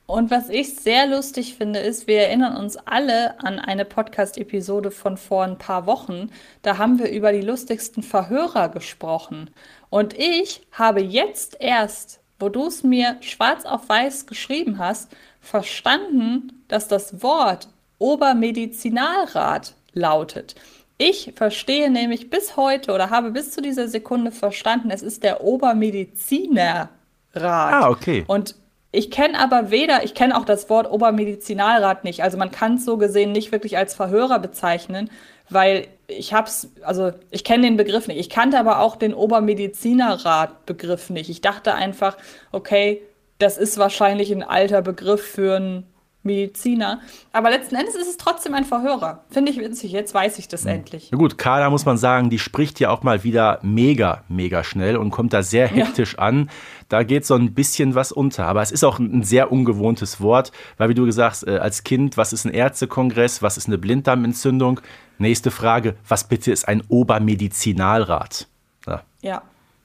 [0.07, 5.17] Und was ich sehr lustig finde, ist, wir erinnern uns alle an eine Podcast-Episode von
[5.17, 6.31] vor ein paar Wochen.
[6.63, 9.51] Da haben wir über die lustigsten Verhörer gesprochen.
[9.91, 15.11] Und ich habe jetzt erst, wo du es mir schwarz auf weiß geschrieben hast,
[15.41, 20.57] verstanden, dass das Wort Obermedizinalrat lautet.
[20.99, 25.43] Ich verstehe nämlich bis heute oder habe bis zu dieser Sekunde verstanden, es ist der
[25.43, 26.89] Obermedizinerrat.
[27.35, 28.25] Ah, okay.
[28.27, 28.57] Und
[28.93, 32.23] ich kenne aber weder, ich kenne auch das Wort Obermedizinalrat nicht.
[32.23, 35.11] Also man kann es so gesehen nicht wirklich als Verhörer bezeichnen,
[35.49, 38.21] weil ich hab's, also ich kenne den Begriff nicht.
[38.21, 41.31] Ich kannte aber auch den Obermedizinerrat-Begriff nicht.
[41.31, 42.19] Ich dachte einfach,
[42.53, 43.01] okay,
[43.39, 45.92] das ist wahrscheinlich ein alter Begriff für einen
[46.25, 47.01] Mediziner.
[47.33, 49.25] Aber letzten Endes ist es trotzdem ein Verhörer.
[49.31, 49.91] Finde ich witzig.
[49.93, 51.09] Jetzt weiß ich das endlich.
[51.11, 54.97] Na gut, Carla muss man sagen, die spricht ja auch mal wieder mega, mega schnell
[54.97, 56.49] und kommt da sehr hektisch an.
[56.89, 58.47] Da geht so ein bisschen was unter.
[58.47, 61.83] Aber es ist auch ein sehr ungewohntes Wort, weil wie du gesagt hast, äh, als
[61.85, 64.81] Kind, was ist ein Ärztekongress, was ist eine Blinddarmentzündung?
[65.19, 68.47] Nächste Frage, was bitte ist ein Obermedizinalrat?
[68.87, 69.43] Ja, Ja,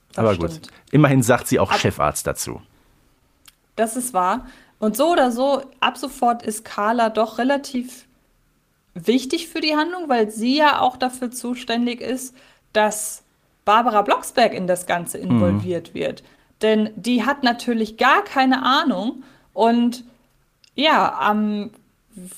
[0.10, 0.52] das aber stimmt.
[0.52, 0.69] gut.
[0.91, 2.62] Immerhin sagt sie auch Chefarzt dazu.
[3.76, 4.45] Das ist wahr.
[4.79, 8.05] Und so oder so, ab sofort ist Carla doch relativ
[8.93, 12.35] wichtig für die Handlung, weil sie ja auch dafür zuständig ist,
[12.73, 13.23] dass
[13.65, 16.23] Barbara Blocksberg in das Ganze involviert wird.
[16.61, 20.03] Denn die hat natürlich gar keine Ahnung und
[20.75, 21.71] ja, am,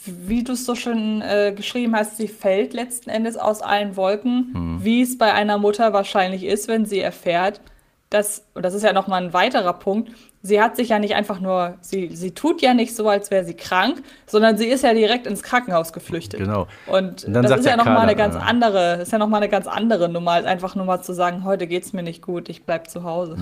[0.06, 4.52] wie du es so schön äh, geschrieben hast, sie fällt letzten Endes aus allen Wolken,
[4.84, 7.62] wie es bei einer Mutter wahrscheinlich ist, wenn sie erfährt,
[8.10, 11.40] dass, und das ist ja nochmal ein weiterer Punkt, sie hat sich ja nicht einfach
[11.40, 14.94] nur, sie, sie tut ja nicht so, als wäre sie krank, sondern sie ist ja
[14.94, 16.40] direkt ins Krankenhaus geflüchtet.
[16.40, 16.68] Genau.
[16.88, 19.28] Und, Und dann das sagt ist ja nochmal eine ganz äh, andere, ist ja noch
[19.28, 22.22] mal eine ganz andere Nummer, als einfach nur mal zu sagen, heute geht's mir nicht
[22.22, 23.38] gut, ich bleib zu Hause.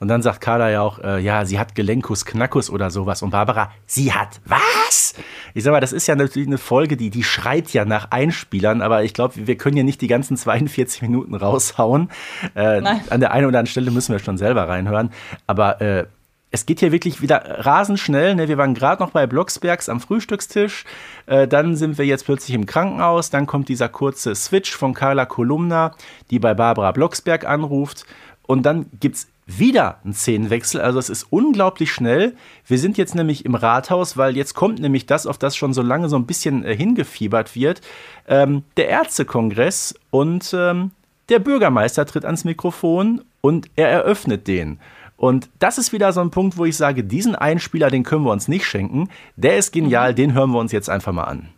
[0.00, 3.22] Und dann sagt Carla ja auch, äh, ja, sie hat Gelenkus Knackus oder sowas.
[3.22, 5.14] Und Barbara, sie hat was?
[5.54, 8.82] Ich sag mal, das ist ja natürlich eine Folge, die, die schreit ja nach Einspielern,
[8.82, 12.10] aber ich glaube, wir können ja nicht die ganzen 42 Minuten raushauen.
[12.56, 13.00] Äh, Nein.
[13.10, 15.10] an der einen oder anderen Stelle müssen wir schon selber reinhören.
[15.46, 16.06] Aber äh,
[16.50, 18.34] es geht hier wirklich wieder rasend schnell.
[18.34, 18.48] Ne?
[18.48, 20.84] Wir waren gerade noch bei Blocksbergs am Frühstückstisch.
[21.26, 23.30] Äh, dann sind wir jetzt plötzlich im Krankenhaus.
[23.30, 25.94] Dann kommt dieser kurze Switch von Carla Kolumna,
[26.30, 28.04] die bei Barbara Blocksberg anruft.
[28.46, 30.80] Und dann gibt es wieder einen Szenenwechsel.
[30.80, 32.34] Also es ist unglaublich schnell.
[32.66, 35.82] Wir sind jetzt nämlich im Rathaus, weil jetzt kommt nämlich das, auf das schon so
[35.82, 37.80] lange so ein bisschen äh, hingefiebert wird.
[38.26, 40.90] Ähm, der Ärztekongress und ähm,
[41.28, 44.80] der Bürgermeister tritt ans Mikrofon und er eröffnet den.
[45.20, 48.32] Und das ist wieder so ein Punkt, wo ich sage, diesen Einspieler, den können wir
[48.32, 49.10] uns nicht schenken.
[49.36, 51.50] Der ist genial, den hören wir uns jetzt einfach mal an.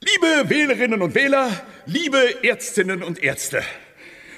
[0.00, 1.50] Liebe Wählerinnen und Wähler,
[1.84, 3.62] liebe Ärztinnen und Ärzte.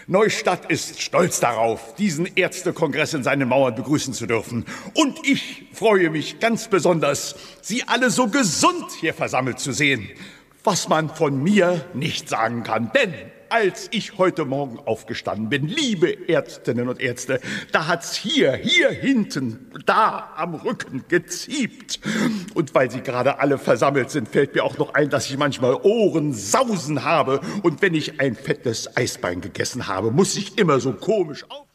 [0.08, 4.64] Neustadt ist stolz darauf, diesen Ärztekongress in seinen Mauern begrüßen zu dürfen.
[4.94, 10.08] Und ich freue mich ganz besonders, Sie alle so gesund hier versammelt zu sehen.
[10.64, 12.90] was man von mir nicht sagen kann.
[12.94, 13.12] Denn
[13.54, 17.38] als ich heute Morgen aufgestanden bin, liebe Ärztinnen und Ärzte,
[17.70, 22.00] da hat's hier, hier hinten, da am Rücken geziebt.
[22.54, 25.74] Und weil Sie gerade alle versammelt sind, fällt mir auch noch ein, dass ich manchmal
[25.74, 27.40] Ohrensausen habe.
[27.62, 31.68] Und wenn ich ein fettes Eisbein gegessen habe, muss ich immer so komisch auf.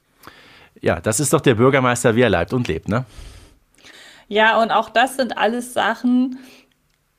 [0.81, 3.05] Ja, das ist doch der Bürgermeister, wie er leibt und lebt, ne?
[4.27, 6.39] Ja, und auch das sind alles Sachen,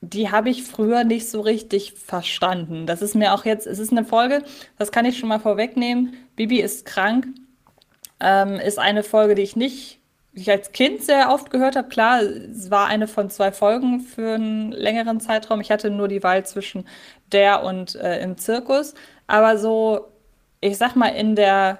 [0.01, 2.87] die habe ich früher nicht so richtig verstanden.
[2.87, 4.43] Das ist mir auch jetzt, es ist eine Folge,
[4.77, 6.15] das kann ich schon mal vorwegnehmen.
[6.35, 7.27] Bibi ist krank.
[8.19, 9.99] Ähm, ist eine Folge, die ich nicht,
[10.33, 11.89] die ich als Kind sehr oft gehört habe.
[11.89, 15.61] Klar, es war eine von zwei Folgen für einen längeren Zeitraum.
[15.61, 16.87] Ich hatte nur die Wahl zwischen
[17.31, 18.95] der und äh, im Zirkus.
[19.27, 20.07] Aber so,
[20.61, 21.79] ich sag mal, in der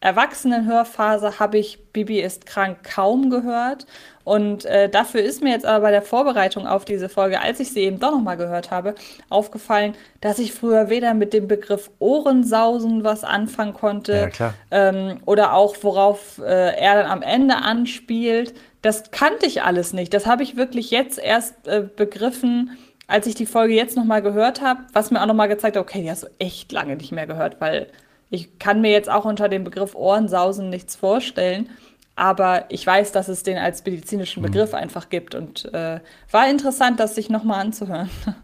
[0.00, 3.86] Erwachsenenhörphase habe ich Bibi ist krank kaum gehört.
[4.24, 7.72] Und äh, dafür ist mir jetzt aber bei der Vorbereitung auf diese Folge, als ich
[7.72, 8.94] sie eben doch nochmal gehört habe,
[9.28, 15.54] aufgefallen, dass ich früher weder mit dem Begriff Ohrensausen was anfangen konnte Ja, ähm, oder
[15.54, 18.54] auch worauf äh, er dann am Ende anspielt.
[18.80, 20.14] Das kannte ich alles nicht.
[20.14, 22.76] Das habe ich wirklich jetzt erst äh, begriffen,
[23.08, 26.02] als ich die Folge jetzt nochmal gehört habe, was mir auch nochmal gezeigt hat, okay,
[26.02, 27.88] die hast du echt lange nicht mehr gehört, weil
[28.30, 31.68] ich kann mir jetzt auch unter dem Begriff Ohrensausen nichts vorstellen.
[32.14, 37.00] Aber ich weiß, dass es den als medizinischen Begriff einfach gibt und äh, war interessant,
[37.00, 38.10] das sich nochmal anzuhören.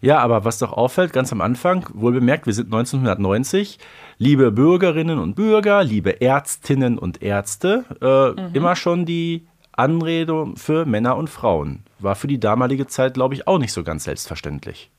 [0.00, 3.78] Ja, aber was doch auffällt, ganz am Anfang, wohl bemerkt, wir sind 1990,
[4.18, 11.16] liebe Bürgerinnen und Bürger, liebe Ärztinnen und Ärzte, äh, immer schon die Anrede für Männer
[11.16, 11.84] und Frauen.
[12.00, 14.90] War für die damalige Zeit, glaube ich, auch nicht so ganz selbstverständlich.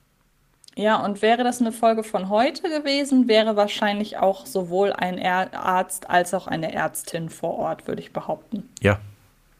[0.78, 6.10] Ja, und wäre das eine Folge von heute gewesen, wäre wahrscheinlich auch sowohl ein Arzt
[6.10, 8.70] als auch eine Ärztin vor Ort, würde ich behaupten.
[8.82, 9.00] Ja,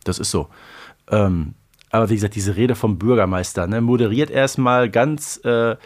[0.04, 0.50] das ist so.
[1.10, 1.54] Ähm,
[1.90, 5.78] aber wie gesagt, diese Rede vom Bürgermeister ne, moderiert erstmal ganz äh,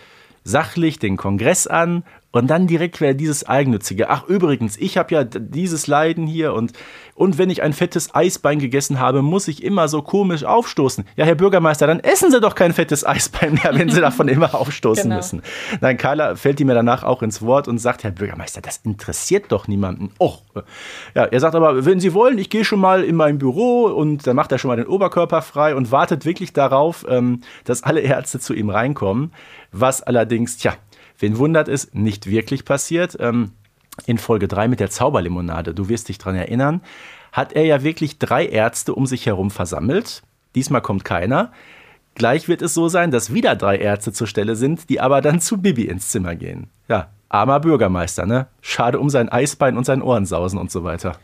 [0.44, 4.10] sachlich den Kongress an und dann direkt wieder dieses Eigennützige.
[4.10, 6.74] Ach, übrigens, ich habe ja dieses Leiden hier und,
[7.16, 11.06] und wenn ich ein fettes Eisbein gegessen habe, muss ich immer so komisch aufstoßen.
[11.16, 14.54] Ja, Herr Bürgermeister, dann essen Sie doch kein fettes Eisbein mehr, wenn Sie davon immer
[14.54, 15.16] aufstoßen Genau.
[15.16, 15.42] müssen.
[15.82, 19.46] Nein, Carla fällt ihm ja danach auch ins Wort und sagt, Herr Bürgermeister, das interessiert
[19.52, 20.12] doch niemanden.
[20.20, 20.44] Och,
[21.16, 24.28] ja, er sagt aber, wenn Sie wollen, ich gehe schon mal in mein Büro und
[24.28, 28.02] dann macht er schon mal den Oberkörper frei und wartet wirklich darauf, ähm, dass alle
[28.02, 29.32] Ärzte zu ihm reinkommen.
[29.72, 30.74] Was allerdings, tja,
[31.20, 33.18] wen wundert es, nicht wirklich passiert.
[33.20, 33.52] Ähm,
[34.06, 36.82] in Folge 3 mit der Zauberlimonade, du wirst dich dran erinnern,
[37.32, 40.24] hat er ja wirklich drei Ärzte um sich herum versammelt.
[40.56, 41.52] Diesmal kommt keiner.
[42.16, 45.42] Gleich wird es so sein, dass wieder drei Ärzte zur Stelle sind, die aber dann
[45.42, 46.70] zu Bibi ins Zimmer gehen.
[46.88, 48.48] Ja, armer Bürgermeister, ne?
[48.62, 51.18] Schade um sein Eisbein und sein Ohrensausen und so weiter.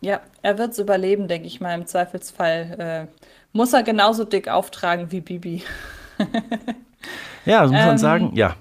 [0.00, 1.74] Ja, er wird es überleben, denke ich mal.
[1.74, 5.62] Im Zweifelsfall äh, muss er genauso dick auftragen wie Bibi.
[7.44, 8.54] Ja, das muss man Ähm, sagen, ja.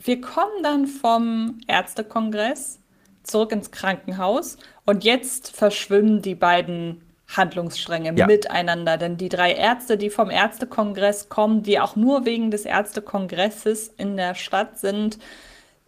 [0.00, 2.78] Wir kommen dann vom Ärztekongress
[3.22, 4.56] zurück ins Krankenhaus
[4.86, 8.26] und jetzt verschwimmen die beiden Handlungsstränge Ja.
[8.26, 8.96] miteinander.
[8.96, 14.16] Denn die drei Ärzte, die vom Ärztekongress kommen, die auch nur wegen des Ärztekongresses in
[14.16, 15.18] der Stadt sind,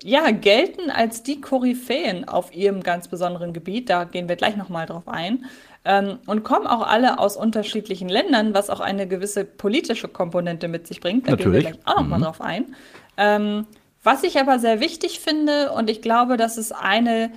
[0.03, 3.91] ja, gelten als die Koryphäen auf ihrem ganz besonderen Gebiet.
[3.91, 5.45] Da gehen wir gleich nochmal drauf ein.
[5.85, 10.87] Ähm, und kommen auch alle aus unterschiedlichen Ländern, was auch eine gewisse politische Komponente mit
[10.87, 11.27] sich bringt.
[11.27, 11.65] Da Natürlich.
[11.65, 12.75] gehen wir gleich auch nochmal drauf ein.
[13.17, 13.67] Ähm,
[14.03, 17.31] was ich aber sehr wichtig finde, und ich glaube, das ist eine,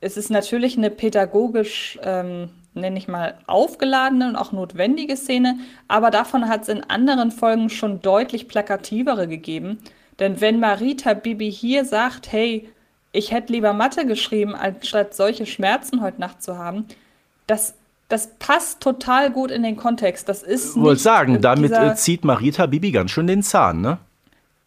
[0.00, 6.10] es ist natürlich eine pädagogisch, ähm, nenne ich mal, aufgeladene und auch notwendige Szene, aber
[6.10, 9.78] davon hat es in anderen Folgen schon deutlich plakativere gegeben.
[10.18, 12.68] Denn wenn Marita Bibi hier sagt, hey,
[13.12, 16.86] ich hätte lieber Mathe geschrieben, anstatt solche Schmerzen heute Nacht zu haben,
[17.46, 17.74] das,
[18.08, 20.28] das passt total gut in den Kontext.
[20.28, 23.98] Das ist Wollte nicht sagen, damit äh, zieht Marita Bibi ganz schön den Zahn, ne?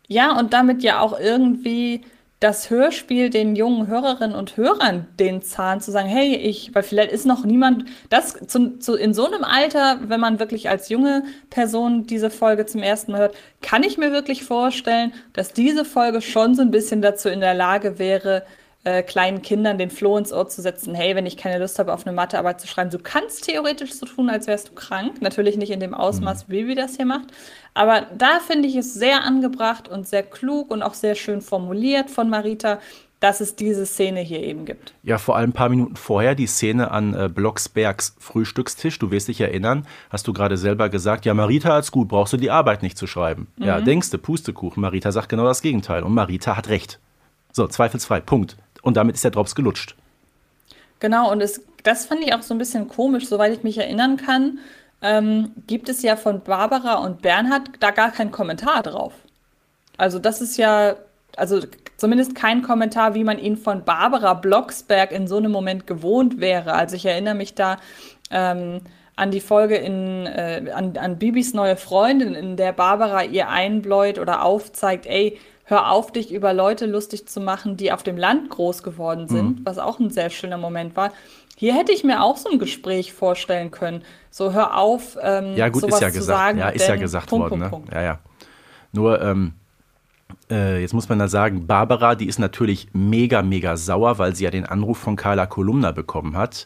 [0.08, 2.02] Ja, und damit ja auch irgendwie
[2.44, 7.14] das Hörspiel den jungen Hörerinnen und Hörern den Zahn zu sagen, hey, ich, weil vielleicht
[7.14, 11.24] ist noch niemand, das zu, zu, in so einem Alter, wenn man wirklich als junge
[11.50, 16.22] Person diese Folge zum ersten Mal hört, kann ich mir wirklich vorstellen, dass diese Folge
[16.22, 18.44] schon so ein bisschen dazu in der Lage wäre,
[18.84, 21.94] äh, kleinen Kindern den Floh ins Ohr zu setzen, hey, wenn ich keine Lust habe,
[21.94, 25.22] auf eine Mathearbeit zu schreiben, du kannst theoretisch so tun, als wärst du krank.
[25.22, 27.28] Natürlich nicht in dem Ausmaß, wie Bibi das hier macht.
[27.74, 32.10] Aber da finde ich es sehr angebracht und sehr klug und auch sehr schön formuliert
[32.10, 32.80] von Marita,
[33.24, 34.94] dass es diese Szene hier eben gibt.
[35.02, 39.00] Ja, vor allem ein paar Minuten vorher die Szene an äh, Blocksbergs Frühstückstisch.
[39.00, 42.38] Du wirst dich erinnern, hast du gerade selber gesagt, ja, Marita hat's gut, brauchst du
[42.38, 43.48] die Arbeit nicht zu schreiben.
[43.56, 44.82] Ja, denkst du, Pustekuchen.
[44.82, 46.04] Marita sagt genau das Gegenteil.
[46.04, 47.00] Und Marita hat recht.
[47.54, 48.58] So, zweifelsfrei, Punkt.
[48.84, 49.96] Und damit ist der Drops gelutscht.
[51.00, 54.18] Genau, und es, das fand ich auch so ein bisschen komisch, soweit ich mich erinnern
[54.18, 54.60] kann.
[55.04, 59.14] ähm, gibt es ja von Barbara und Bernhard da gar keinen Kommentar drauf.
[59.98, 60.96] Also das ist ja,
[61.36, 61.60] also
[61.98, 66.74] zumindest kein Kommentar, wie man ihn von Barbara Blocksberg in so einem Moment gewohnt wäre.
[66.74, 67.78] Also ich erinnere mich da
[68.32, 68.82] ähm,
[69.16, 74.20] an die Folge in, äh, an, an Bibis neue Freundin, in der Barbara ihr einbläut
[74.20, 78.50] oder aufzeigt, ey, hör auf, dich über Leute lustig zu machen, die auf dem Land
[78.50, 79.66] groß geworden sind, mhm.
[79.66, 81.12] was auch ein sehr schöner Moment war.
[81.56, 84.04] Hier hätte ich mir auch so ein Gespräch vorstellen können.
[84.32, 87.52] So, hör auf, ähm, ja, gut, ist ja gesagt, sagen, ja, ist ja gesagt Punkt,
[87.52, 87.70] worden.
[87.70, 87.96] Punkt, ne?
[87.96, 88.20] Ja, ja.
[88.92, 89.54] Nur, ähm,
[90.50, 94.44] äh, jetzt muss man da sagen, Barbara, die ist natürlich mega, mega sauer, weil sie
[94.44, 96.66] ja den Anruf von Carla Kolumna bekommen hat.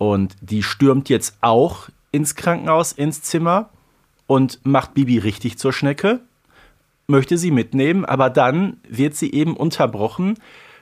[0.00, 3.68] Und die stürmt jetzt auch ins Krankenhaus, ins Zimmer
[4.26, 6.20] und macht Bibi richtig zur Schnecke,
[7.06, 10.38] möchte sie mitnehmen, aber dann wird sie eben unterbrochen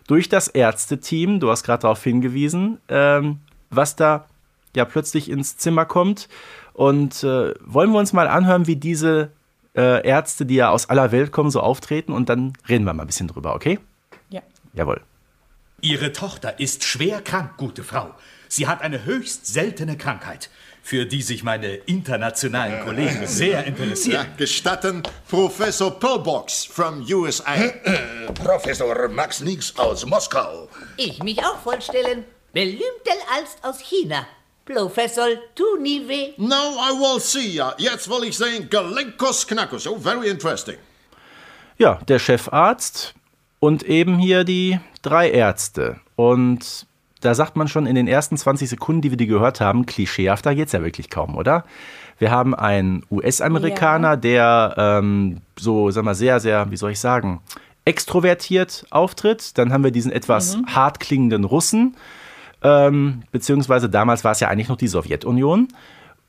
[0.07, 3.41] durch das Ärzteteam, du hast gerade darauf hingewiesen, ähm,
[3.71, 4.27] was da
[4.77, 6.29] ja plötzlich ins Zimmer kommt.
[6.73, 9.33] Und äh, wollen wir uns mal anhören, wie diese
[9.75, 13.03] äh, Ärzte, die ja aus aller Welt kommen, so auftreten und dann reden wir mal
[13.03, 13.81] ein bisschen drüber, okay?
[14.31, 14.43] Ja.
[14.75, 15.01] Jawohl.
[15.81, 18.12] Ihre Tochter ist schwer krank, gute Frau.
[18.49, 20.51] Sie hat eine höchst seltene Krankheit,
[20.83, 24.26] für die sich meine internationalen Kollegen sehr interessieren.
[24.29, 27.55] Ja, gestatten, Professor Pillbox from USA.
[28.43, 30.68] Professor Max Nix aus Moskau.
[30.97, 32.24] Ich mich auch vorstellen.
[32.53, 34.26] Berühmtel als aus China.
[34.64, 36.35] Professor Tunive.
[36.39, 37.62] No, I will see.
[37.79, 39.87] Jetzt will ich sehen Galenkos Knackos.
[39.87, 40.76] Oh, very interesting.
[41.76, 43.14] Ja, der Chefarzt
[43.61, 45.97] und eben hier die drei Ärzte.
[46.17, 46.87] Und
[47.21, 50.55] da sagt man schon in den ersten 20 Sekunden, die wir die gehört haben, klischeehafter
[50.55, 51.65] geht es ja wirklich kaum, oder?
[52.19, 54.17] Wir haben einen US-Amerikaner, ja.
[54.17, 57.41] der ähm, so, sag mal, sehr, sehr, wie soll ich sagen,
[57.85, 59.57] extrovertiert auftritt.
[59.57, 60.67] Dann haben wir diesen etwas mhm.
[60.67, 61.97] hart klingenden Russen,
[62.63, 65.69] ähm, beziehungsweise damals war es ja eigentlich noch die Sowjetunion.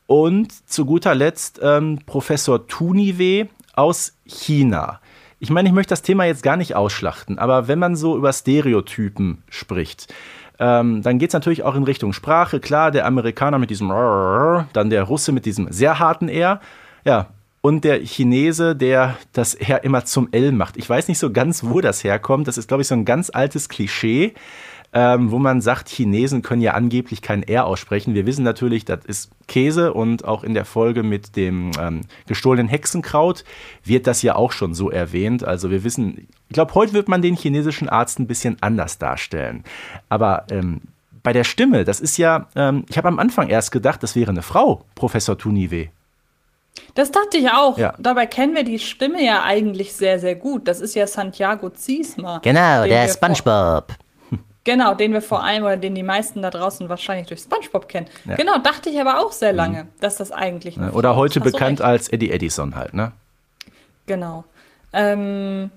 [0.06, 5.00] Und zu guter Letzt ähm, Professor Tuniwe aus China.
[5.40, 8.34] Ich meine, ich möchte das Thema jetzt gar nicht ausschlachten, aber wenn man so über
[8.34, 10.14] Stereotypen spricht,
[10.60, 12.60] ähm, dann geht es natürlich auch in Richtung Sprache.
[12.60, 16.60] Klar, der Amerikaner mit diesem dann der Russe mit diesem sehr harten R.
[17.06, 17.28] Ja,
[17.62, 20.76] und der Chinese, der das R immer zum L macht.
[20.76, 22.48] Ich weiß nicht so ganz, wo das herkommt.
[22.48, 24.34] Das ist, glaube ich, so ein ganz altes Klischee
[24.92, 28.16] ähm, wo man sagt, Chinesen können ja angeblich kein R aussprechen.
[28.16, 32.68] Wir wissen natürlich, das ist Käse und auch in der Folge mit dem ähm, gestohlenen
[32.68, 33.44] Hexenkraut
[33.84, 35.44] wird das ja auch schon so erwähnt.
[35.44, 39.64] Also wir wissen, ich glaube, heute wird man den chinesischen Arzt ein bisschen anders darstellen.
[40.10, 40.82] Aber ähm,
[41.22, 44.32] bei der Stimme, das ist ja, ähm, ich habe am Anfang erst gedacht, das wäre
[44.32, 45.90] eine Frau, Professor Tuniwe.
[46.96, 47.78] Das dachte ich auch.
[47.78, 47.94] Ja.
[48.00, 50.68] Dabei kennen wir die Stimme ja eigentlich sehr, sehr gut.
[50.68, 52.40] Das ist ja Santiago Ziesma.
[52.40, 53.94] Genau, der SpongeBob.
[54.70, 58.06] Genau, den wir vor allem oder den die meisten da draußen wahrscheinlich durch SpongeBob kennen.
[58.26, 58.36] Ja.
[58.36, 59.88] Genau, dachte ich aber auch sehr lange, mhm.
[60.00, 63.12] dass das eigentlich eine Oder heute bekannt als Eddie Edison halt, ne?
[64.06, 64.44] Genau.
[64.94, 65.72] Ähm,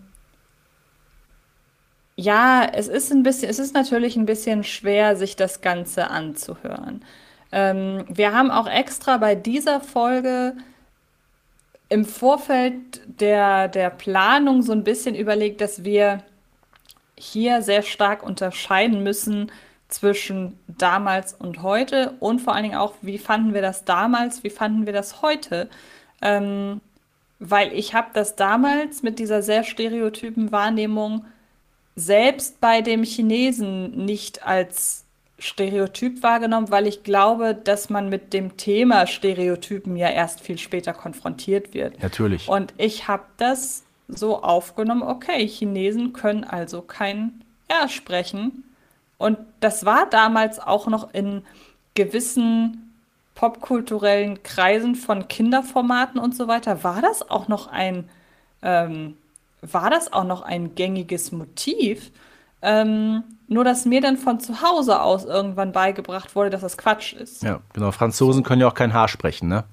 [2.17, 7.03] ja, es ist ein bisschen, es ist natürlich ein bisschen schwer, sich das Ganze anzuhören.
[7.51, 10.53] Ähm, wir haben auch extra bei dieser Folge
[11.89, 16.23] im Vorfeld der, der Planung so ein bisschen überlegt, dass wir
[17.23, 19.53] hier sehr stark unterscheiden müssen
[19.89, 24.51] zwischen damals und heute und vor allen Dingen auch, wie fanden wir das damals, wie
[24.51, 25.69] fanden wir das heute.
[26.21, 26.81] Ähm,
[27.39, 31.25] weil ich habe das damals mit dieser sehr stereotypen Wahrnehmung
[31.95, 35.05] selbst bei dem Chinesen nicht als
[35.39, 40.93] Stereotyp wahrgenommen, weil ich glaube, dass man mit dem Thema Stereotypen ja erst viel später
[40.93, 42.01] konfrontiert wird.
[42.03, 42.49] Natürlich.
[42.49, 43.83] Und ich habe das
[44.15, 48.65] so aufgenommen, okay, Chinesen können also kein R sprechen.
[49.19, 51.43] Und das war damals auch noch in
[51.95, 52.93] gewissen
[53.35, 58.09] popkulturellen Kreisen von Kinderformaten und so weiter, war das auch noch ein,
[58.63, 59.17] ähm,
[59.63, 62.11] war das auch noch ein gängiges Motiv.
[62.63, 67.13] Ähm, nur dass mir dann von zu Hause aus irgendwann beigebracht wurde, dass das Quatsch
[67.13, 67.43] ist.
[67.43, 67.91] Ja, genau.
[67.91, 69.65] Franzosen können ja auch kein Haar sprechen, ne?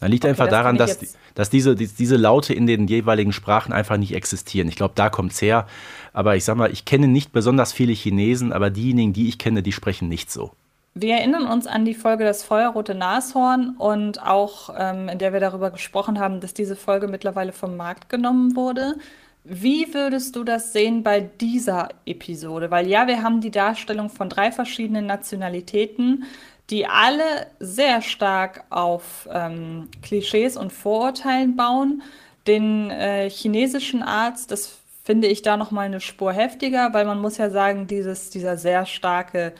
[0.00, 3.72] Dann liegt okay, einfach das daran, dass, dass diese, diese Laute in den jeweiligen Sprachen
[3.72, 4.68] einfach nicht existieren.
[4.68, 5.66] Ich glaube, da kommt es her.
[6.12, 9.62] Aber ich sag mal, ich kenne nicht besonders viele Chinesen, aber diejenigen, die ich kenne,
[9.62, 10.52] die sprechen nicht so.
[10.94, 15.40] Wir erinnern uns an die Folge Das Feuerrote Nashorn und auch, ähm, in der wir
[15.40, 18.96] darüber gesprochen haben, dass diese Folge mittlerweile vom Markt genommen wurde.
[19.44, 22.70] Wie würdest du das sehen bei dieser Episode?
[22.70, 26.24] Weil ja, wir haben die Darstellung von drei verschiedenen Nationalitäten
[26.70, 32.02] die alle sehr stark auf ähm, Klischees und Vorurteilen bauen.
[32.46, 37.20] Den äh, chinesischen Arzt, das finde ich da noch mal eine Spur heftiger, weil man
[37.20, 39.54] muss ja sagen, dieses, dieser sehr starke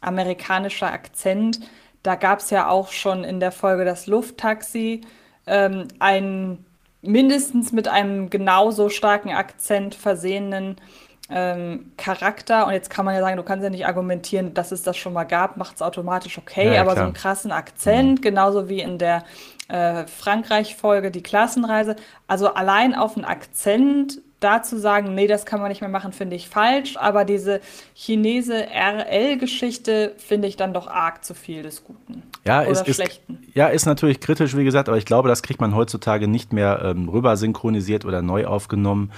[0.00, 1.60] amerikanische Akzent,
[2.02, 5.02] da gab es ja auch schon in der Folge das Lufttaxi
[5.46, 6.64] ähm, einen
[7.02, 10.76] mindestens mit einem genauso starken Akzent versehenen
[11.30, 12.66] ähm, Charakter.
[12.66, 15.12] Und jetzt kann man ja sagen, du kannst ja nicht argumentieren, dass es das schon
[15.12, 17.04] mal gab, macht es automatisch okay, Ja, aber so klar.
[17.06, 19.24] einen krassen Akzent, genauso wie in der
[19.68, 21.96] äh, Frankreich-Folge die Klassenreise.
[22.26, 26.12] Also allein auf einen Akzent da zu sagen, nee, das kann man nicht mehr machen,
[26.12, 26.98] finde ich falsch.
[26.98, 27.60] Aber diese
[27.94, 32.22] Chinese RL-Geschichte finde ich dann doch arg zu viel des Guten.
[32.46, 33.42] Ja, Oder ist, ist, Schlechten.
[33.54, 36.82] ja, ist natürlich kritisch, wie gesagt, aber ich glaube, das kriegt man heutzutage nicht mehr
[36.84, 39.10] ähm, rüber synchronisiert oder neu aufgenommen.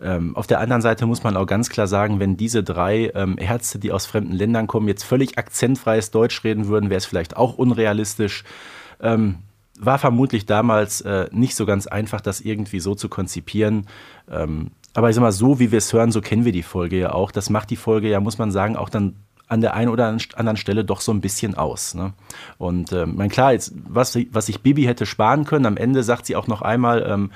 [0.00, 3.36] Ähm, auf der anderen Seite muss man auch ganz klar sagen, wenn diese drei ähm,
[3.38, 7.36] Ärzte, die aus fremden Ländern kommen, jetzt völlig akzentfreies Deutsch reden würden, wäre es vielleicht
[7.36, 8.44] auch unrealistisch.
[9.00, 9.36] Ähm,
[9.80, 13.86] war vermutlich damals äh, nicht so ganz einfach, das irgendwie so zu konzipieren.
[14.30, 16.98] Ähm, aber ich sag mal, so wie wir es hören, so kennen wir die Folge
[16.98, 17.30] ja auch.
[17.30, 19.16] Das macht die Folge ja, muss man sagen, auch dann
[19.48, 21.94] an der einen oder anderen Stelle doch so ein bisschen aus.
[21.94, 22.12] Ne?
[22.58, 26.02] Und ähm, mein klar, jetzt, was, sie- was sich Bibi hätte sparen können, am Ende
[26.02, 27.30] sagt sie auch noch einmal, ähm,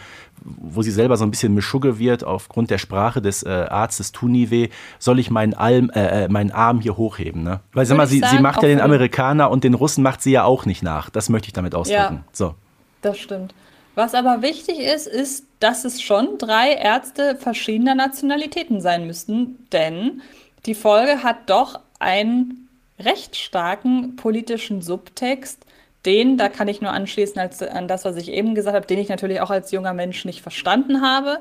[0.45, 4.69] wo sie selber so ein bisschen Mischugge wird, aufgrund der Sprache des äh, Arztes Tuniwe,
[4.99, 7.43] soll ich meinen, Alm, äh, äh, meinen Arm hier hochheben.
[7.43, 7.61] Ne?
[7.73, 10.03] Weil sag mal, ich sie, sie sagen, macht auch ja den- Amerikaner und den Russen
[10.03, 11.11] macht sie ja auch nicht nach.
[11.11, 12.17] Das möchte ich damit ausdrücken.
[12.17, 12.25] Ja.
[12.33, 12.55] So.
[13.01, 13.55] Das stimmt.
[13.95, 20.23] Was aber wichtig ist, ist, dass es schon drei Ärzte verschiedener Nationalitäten sein müssten, denn
[20.65, 25.65] die Folge hat doch einen recht starken politischen Subtext,
[26.05, 28.99] den, da kann ich nur anschließen als, an das, was ich eben gesagt habe, den
[28.99, 31.39] ich natürlich auch als junger Mensch nicht verstanden habe.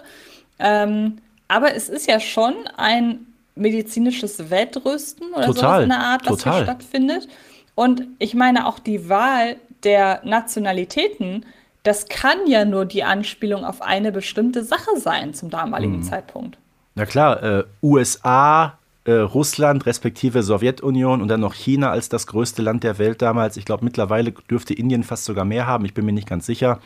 [0.59, 6.53] Ähm, aber es ist ja schon ein medizinisches Wettrüsten oder in der Art, was total.
[6.55, 7.27] hier stattfindet.
[7.75, 11.45] Und ich meine auch die Wahl der Nationalitäten,
[11.83, 16.03] das kann ja nur die Anspielung auf eine bestimmte Sache sein zum damaligen Mhm.
[16.03, 16.57] Zeitpunkt.
[16.93, 22.61] Na klar, äh, USA, äh, Russland respektive Sowjetunion und dann noch China als das größte
[22.61, 23.57] Land der Welt damals.
[23.57, 25.85] Ich glaube, mittlerweile dürfte Indien fast sogar mehr haben.
[25.85, 26.79] Ich bin mir nicht ganz sicher.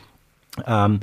[0.65, 1.01] Ähm,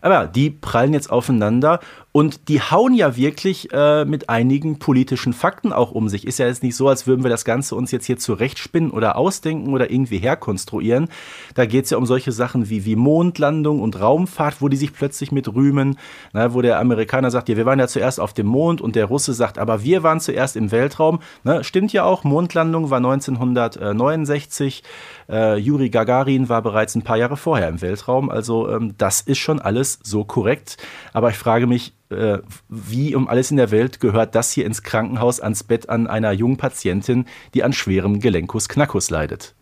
[0.00, 1.80] aber ja, die prallen jetzt aufeinander
[2.16, 6.28] und die hauen ja wirklich äh, mit einigen politischen Fakten auch um sich.
[6.28, 9.16] Ist ja jetzt nicht so, als würden wir das Ganze uns jetzt hier zurechtspinnen oder
[9.16, 11.08] ausdenken oder irgendwie herkonstruieren.
[11.56, 14.92] Da geht es ja um solche Sachen wie, wie Mondlandung und Raumfahrt, wo die sich
[14.92, 15.98] plötzlich mit rühmen.
[16.32, 19.06] Na, wo der Amerikaner sagt, ja, wir waren ja zuerst auf dem Mond und der
[19.06, 21.18] Russe sagt, aber wir waren zuerst im Weltraum.
[21.42, 24.84] Ne, stimmt ja auch, Mondlandung war 1969.
[25.28, 28.30] Äh, Juri Gagarin war bereits ein paar Jahre vorher im Weltraum.
[28.30, 30.76] Also ähm, das ist schon alles so korrekt.
[31.12, 34.82] Aber ich frage mich, äh, wie um alles in der Welt gehört das hier ins
[34.82, 39.54] Krankenhaus ans Bett an einer jungen Patientin, die an schwerem Gelenkus Knackus leidet?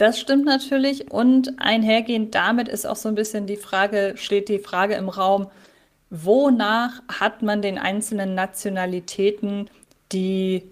[0.00, 1.10] Das stimmt natürlich.
[1.10, 5.48] Und einhergehend damit ist auch so ein bisschen die Frage, steht die Frage im Raum,
[6.08, 9.68] wonach hat man den einzelnen Nationalitäten
[10.10, 10.62] die,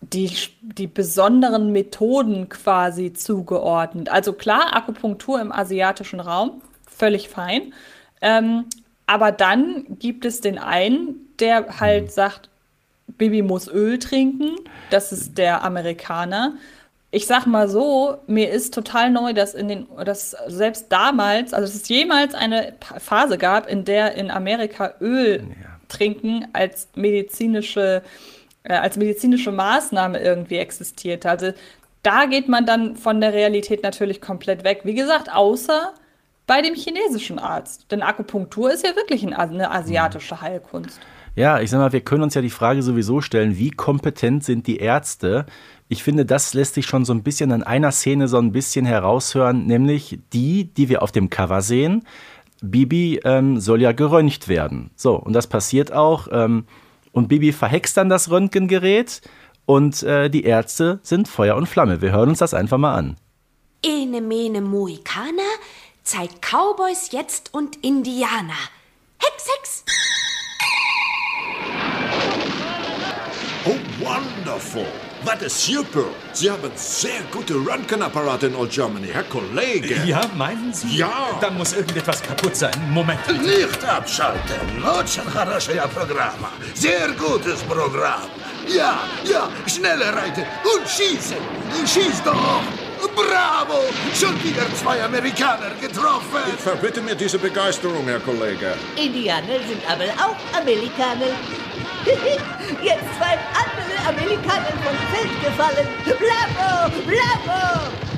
[0.00, 0.30] die,
[0.62, 4.08] die besonderen Methoden quasi zugeordnet?
[4.08, 7.74] Also klar, Akupunktur im asiatischen Raum, völlig fein.
[8.22, 8.64] Ähm,
[9.06, 12.50] aber dann gibt es den einen, der halt sagt,
[13.06, 14.56] Bibi muss Öl trinken.
[14.90, 16.54] Das ist der Amerikaner.
[17.12, 21.66] Ich sag mal so, mir ist total neu, dass in den, dass selbst damals, also
[21.66, 25.44] dass es jemals eine Phase gab, in der in Amerika Öl
[25.88, 28.02] trinken als medizinische,
[28.64, 31.30] äh, als medizinische Maßnahme irgendwie existierte.
[31.30, 31.52] Also
[32.02, 34.80] da geht man dann von der Realität natürlich komplett weg.
[34.84, 35.94] Wie gesagt, außer
[36.46, 37.90] bei dem chinesischen Arzt.
[37.90, 41.00] Denn Akupunktur ist ja wirklich ein, eine asiatische Heilkunst.
[41.34, 44.66] Ja, ich sag mal, wir können uns ja die Frage sowieso stellen, wie kompetent sind
[44.66, 45.44] die Ärzte?
[45.88, 48.86] Ich finde, das lässt sich schon so ein bisschen an einer Szene so ein bisschen
[48.86, 52.04] heraushören, nämlich die, die wir auf dem Cover sehen.
[52.62, 54.90] Bibi ähm, soll ja geröntgt werden.
[54.96, 56.28] So, und das passiert auch.
[56.32, 56.64] Ähm,
[57.12, 59.20] und Bibi verhext dann das Röntgengerät
[59.66, 62.00] und äh, die Ärzte sind Feuer und Flamme.
[62.00, 63.16] Wir hören uns das einfach mal an.
[63.84, 65.42] Ene mene Mohikaner
[66.05, 68.53] zeigt Cowboys jetzt und Indianer.
[69.17, 69.83] Hex, Hex!
[73.65, 74.87] Oh, wonderful.
[75.23, 76.05] Das ist super.
[76.33, 80.01] Sie haben sehr gute Röntgenapparate in Old Germany, Herr Kollege.
[80.03, 80.97] Ja, meinen Sie?
[80.97, 81.37] Ja.
[81.39, 82.73] Da muss irgendetwas kaputt sein.
[82.89, 83.19] Moment.
[83.27, 84.83] Licht abschalten.
[84.83, 86.51] Очень хорошее программа.
[86.73, 88.23] Sehr gutes Programm.
[88.67, 91.37] Ja, ja, schneller reiten und schießen.
[91.85, 92.63] Schieß doch.
[93.14, 93.84] Bravo!
[94.14, 96.40] Schon wieder zwei Amerikaner getroffen.
[96.54, 98.74] Ich verbitte mir diese Begeisterung, Herr Kollege.
[98.96, 101.32] Indianer sind aber auch Amerikaner.
[102.82, 105.88] Jetzt zwei andere Amerikaner vom Feld gefallen.
[106.04, 108.15] Bravo, bravo!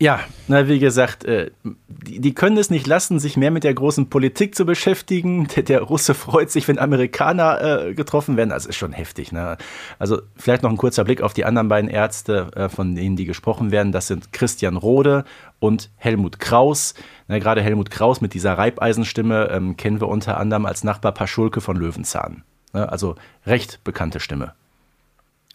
[0.00, 1.50] Ja, na, wie gesagt, äh,
[1.88, 5.48] die, die, können es nicht lassen, sich mehr mit der großen Politik zu beschäftigen.
[5.56, 8.50] Der, der Russe freut sich, wenn Amerikaner äh, getroffen werden.
[8.50, 9.32] Das ist schon heftig.
[9.32, 9.56] Ne?
[9.98, 13.24] Also vielleicht noch ein kurzer Blick auf die anderen beiden Ärzte, äh, von denen die
[13.24, 13.90] gesprochen werden.
[13.90, 15.24] Das sind Christian Rode
[15.58, 16.94] und Helmut Kraus.
[17.26, 21.60] Na, gerade Helmut Kraus mit dieser Reibeisenstimme ähm, kennen wir unter anderem als Nachbar Paschulke
[21.60, 22.44] von Löwenzahn.
[22.72, 22.88] Ne?
[22.88, 24.52] Also recht bekannte Stimme.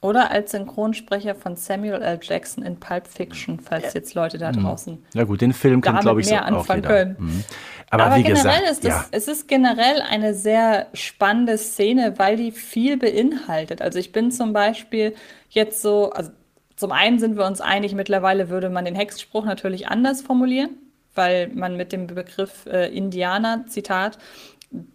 [0.03, 2.19] Oder als Synchronsprecher von Samuel L.
[2.21, 4.63] Jackson in Pulp Fiction, falls jetzt Leute da Mhm.
[4.63, 5.05] draußen.
[5.13, 7.15] Ja gut, den Film kann glaube ich so mehr auch anfangen können.
[7.19, 7.43] Mhm.
[7.89, 9.05] Aber, Aber wie generell gesagt, ist das, ja.
[9.11, 13.81] es ist generell eine sehr spannende Szene, weil die viel beinhaltet.
[13.81, 15.13] Also ich bin zum Beispiel
[15.49, 16.31] jetzt so, also
[16.75, 20.71] zum einen sind wir uns einig, mittlerweile würde man den Hexspruch natürlich anders formulieren,
[21.15, 24.17] weil man mit dem Begriff äh, Indianer, Zitat,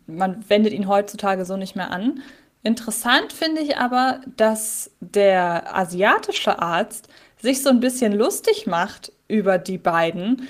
[0.06, 2.20] man wendet ihn heutzutage so nicht mehr an.
[2.62, 7.08] Interessant finde ich aber, dass der asiatische Arzt
[7.40, 10.48] sich so ein bisschen lustig macht über die beiden,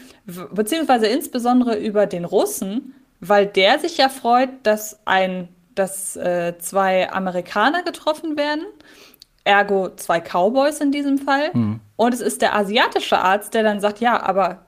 [0.53, 7.13] beziehungsweise insbesondere über den Russen, weil der sich ja freut, dass ein, dass äh, zwei
[7.13, 8.65] Amerikaner getroffen werden,
[9.45, 11.51] ergo zwei Cowboys in diesem Fall.
[11.53, 11.81] Mhm.
[11.97, 14.67] Und es ist der asiatische Arzt, der dann sagt, ja, aber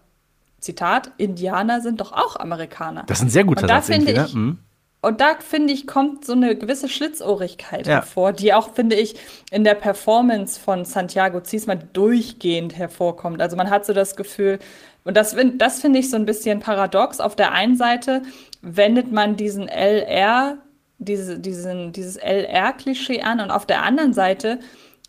[0.59, 3.05] Zitat, Indianer sind doch auch Amerikaner.
[3.07, 4.24] Das ist ein sehr guter Und da Satz finde ne?
[4.26, 4.59] ich, Mhm.
[5.03, 7.94] Und da finde ich, kommt so eine gewisse Schlitzohrigkeit Ja.
[7.94, 9.14] hervor, die auch, finde ich,
[9.51, 13.40] in der Performance von Santiago Ziesmann durchgehend hervorkommt.
[13.40, 14.59] Also man hat so das Gefühl,
[15.05, 17.20] und das, das finde ich so ein bisschen paradox.
[17.20, 18.22] Auf der einen Seite
[18.61, 20.59] wendet man diesen LR,
[20.98, 24.59] diese, diesen, dieses LR-Klischee an, und auf der anderen Seite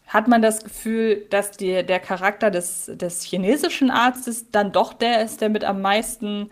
[0.08, 5.22] hat man das Gefühl, dass die, der Charakter des, des chinesischen Arztes dann doch der
[5.24, 6.50] ist, der mit am meisten,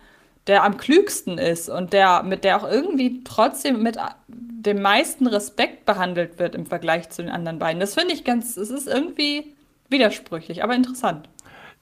[0.50, 3.98] der am klügsten ist und der, mit der auch irgendwie trotzdem mit
[4.28, 7.80] dem meisten Respekt behandelt wird im Vergleich zu den anderen beiden.
[7.80, 9.54] Das finde ich ganz, es ist irgendwie
[9.90, 11.30] widersprüchlich, aber interessant.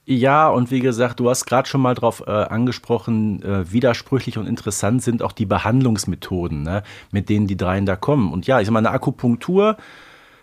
[0.05, 4.47] Ja, und wie gesagt, du hast gerade schon mal drauf äh, angesprochen, äh, widersprüchlich und
[4.47, 8.31] interessant sind auch die Behandlungsmethoden, ne, mit denen die dreien da kommen.
[8.31, 9.77] Und ja, ich sag mal, eine Akupunktur,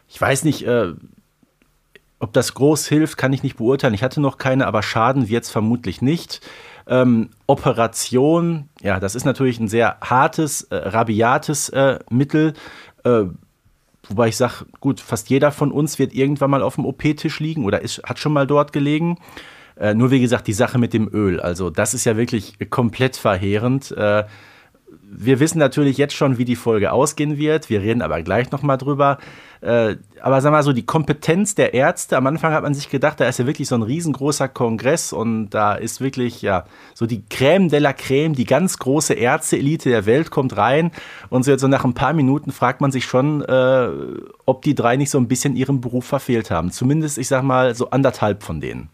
[0.09, 0.93] ich weiß nicht, äh,
[2.21, 3.95] ob das groß hilft, kann ich nicht beurteilen.
[3.95, 6.41] Ich hatte noch keine, aber schaden wird es vermutlich nicht.
[6.87, 12.53] Ähm, Operation, ja, das ist natürlich ein sehr hartes, äh, rabiates äh, Mittel.
[13.05, 13.25] Äh,
[14.09, 17.65] wobei ich sage, gut, fast jeder von uns wird irgendwann mal auf dem OP-Tisch liegen
[17.65, 19.19] oder ist, hat schon mal dort gelegen.
[19.77, 23.17] Äh, nur wie gesagt, die Sache mit dem Öl, also das ist ja wirklich komplett
[23.17, 23.95] verheerend.
[25.17, 27.71] Wir wissen natürlich jetzt schon, wie die Folge ausgehen wird.
[27.71, 29.19] Wir reden aber gleich nochmal drüber.
[29.61, 33.19] Äh, aber sag mal so, die Kompetenz der Ärzte, am Anfang hat man sich gedacht,
[33.21, 37.23] da ist ja wirklich so ein riesengroßer Kongress und da ist wirklich, ja, so die
[37.31, 40.91] Crème de la Crème, die ganz große Ärzteelite der Welt kommt rein
[41.31, 43.89] und so jetzt so nach ein paar Minuten fragt man sich schon, äh,
[44.45, 46.71] ob die drei nicht so ein bisschen ihren Beruf verfehlt haben.
[46.71, 48.91] Zumindest, ich sag mal, so anderthalb von denen.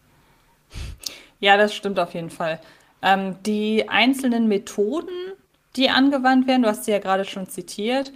[1.41, 2.61] Ja, das stimmt auf jeden Fall.
[3.01, 5.33] Ähm, die einzelnen Methoden,
[5.75, 8.11] die angewandt werden, du hast sie ja gerade schon zitiert,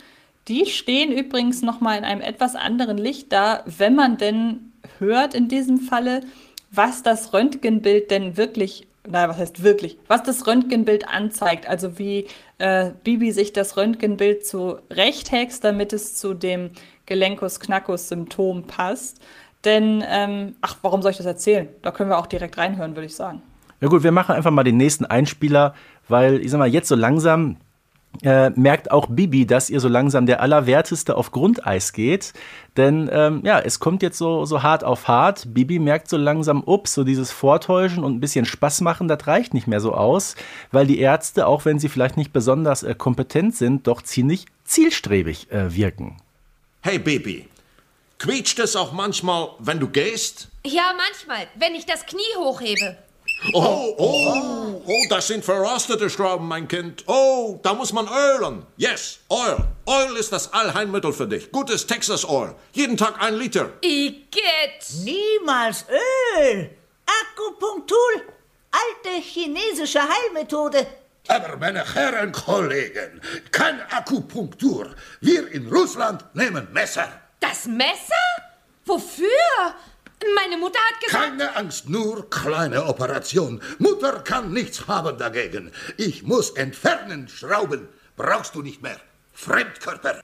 [0.47, 5.47] die stehen übrigens nochmal in einem etwas anderen Licht da, wenn man denn hört in
[5.47, 6.21] diesem Falle,
[6.71, 11.67] was das Röntgenbild denn wirklich, naja, was heißt wirklich, was das Röntgenbild anzeigt.
[11.67, 12.27] Also wie
[12.57, 16.71] äh, Bibi sich das Röntgenbild zurechthext, damit es zu dem
[17.05, 19.19] Gelenkus-Knackus-Symptom passt.
[19.63, 21.69] Denn, ähm, ach, warum soll ich das erzählen?
[21.81, 23.41] Da können wir auch direkt reinhören, würde ich sagen.
[23.85, 25.75] Ja gut, wir machen einfach mal den nächsten Einspieler,
[26.07, 27.57] weil ich sag mal, jetzt so langsam
[28.23, 32.33] äh, merkt auch Bibi, dass ihr so langsam der Allerwerteste auf Grundeis geht.
[32.77, 35.53] Denn ähm, ja, es kommt jetzt so, so hart auf hart.
[35.53, 39.53] Bibi merkt so langsam, ups, so dieses Vortäuschen und ein bisschen Spaß machen, das reicht
[39.53, 40.35] nicht mehr so aus,
[40.71, 45.51] weil die Ärzte, auch wenn sie vielleicht nicht besonders äh, kompetent sind, doch ziemlich zielstrebig
[45.51, 46.17] äh, wirken.
[46.81, 47.47] Hey Baby,
[48.17, 50.49] quietscht es auch manchmal, wenn du gehst?
[50.65, 52.97] Ja, manchmal, wenn ich das Knie hochhebe.
[53.53, 57.03] Oh, oh, oh, das sind verrostete Schrauben, mein Kind.
[57.07, 58.65] Oh, da muss man ölen.
[58.77, 59.57] Yes, Oil.
[59.85, 61.51] Oil ist das Allheilmittel für dich.
[61.51, 62.55] Gutes Texas Oil.
[62.73, 63.69] Jeden Tag ein Liter.
[63.81, 64.33] Igitt!
[65.03, 66.69] Niemals Öl!
[67.05, 67.97] Akupunktur!
[68.71, 70.85] Alte chinesische Heilmethode.
[71.27, 73.21] Aber meine Herren Kollegen,
[73.51, 74.95] keine Akupunktur.
[75.21, 77.07] Wir in Russland nehmen Messer.
[77.39, 78.13] Das Messer?
[78.85, 79.27] Wofür?
[80.35, 81.23] Meine Mutter hat gesagt.
[81.23, 83.61] Keine Angst, nur kleine Operation.
[83.79, 85.71] Mutter kann nichts haben dagegen.
[85.97, 87.87] Ich muss entfernen, schrauben.
[88.15, 88.97] Brauchst du nicht mehr.
[89.33, 90.21] Fremdkörper.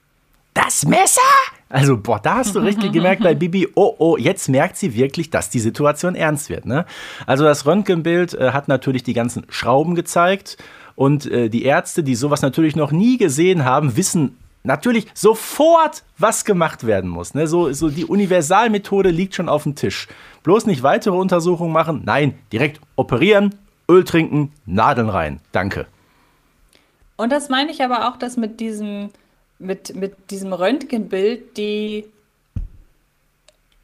[0.54, 1.20] Das Messer?
[1.68, 5.30] Also, boah, da hast du richtig gemerkt bei Bibi, oh, oh, jetzt merkt sie wirklich,
[5.30, 6.66] dass die Situation ernst wird.
[6.66, 6.84] Ne?
[7.26, 10.58] Also, das Röntgenbild äh, hat natürlich die ganzen Schrauben gezeigt
[10.94, 16.44] und äh, die Ärzte, die sowas natürlich noch nie gesehen haben, wissen natürlich sofort was
[16.44, 17.34] gemacht werden muss.
[17.34, 17.46] Ne?
[17.46, 20.08] So, so die Universalmethode liegt schon auf dem Tisch.
[20.42, 23.54] Bloß nicht weitere Untersuchungen machen, nein, direkt operieren,
[23.88, 25.40] Öl trinken, Nadeln rein.
[25.52, 25.86] Danke.
[27.16, 29.10] Und das meine ich aber auch, dass mit diesem,
[29.58, 32.06] mit, mit diesem Röntgenbild die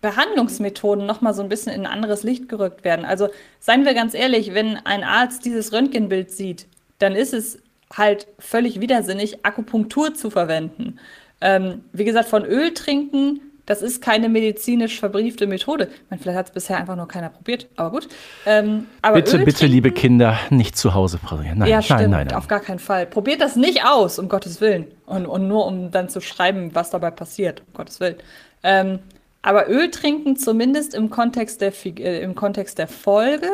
[0.00, 3.04] Behandlungsmethoden nochmal so ein bisschen in ein anderes Licht gerückt werden.
[3.04, 6.66] Also seien wir ganz ehrlich, wenn ein Arzt dieses Röntgenbild sieht,
[6.98, 7.58] dann ist es
[7.96, 10.98] halt völlig widersinnig, Akupunktur zu verwenden.
[11.40, 15.90] Ähm, wie gesagt, von Öl trinken, das ist keine medizinisch verbriefte Methode.
[16.08, 18.08] Meine, vielleicht hat es bisher einfach nur keiner probiert, aber gut.
[18.46, 21.58] Ähm, aber bitte, Öl bitte, trinken, liebe Kinder, nicht zu Hause probieren.
[21.58, 22.32] Nein, ja, nein, stimmt, nein, nein.
[22.36, 23.04] auf gar keinen Fall.
[23.06, 24.86] Probiert das nicht aus, um Gottes Willen.
[25.04, 28.16] Und, und nur um dann zu schreiben, was dabei passiert, um Gottes Willen.
[28.62, 29.00] Ähm,
[29.42, 33.50] aber Öl trinken, zumindest im Kontext der, äh, im Kontext der Folge,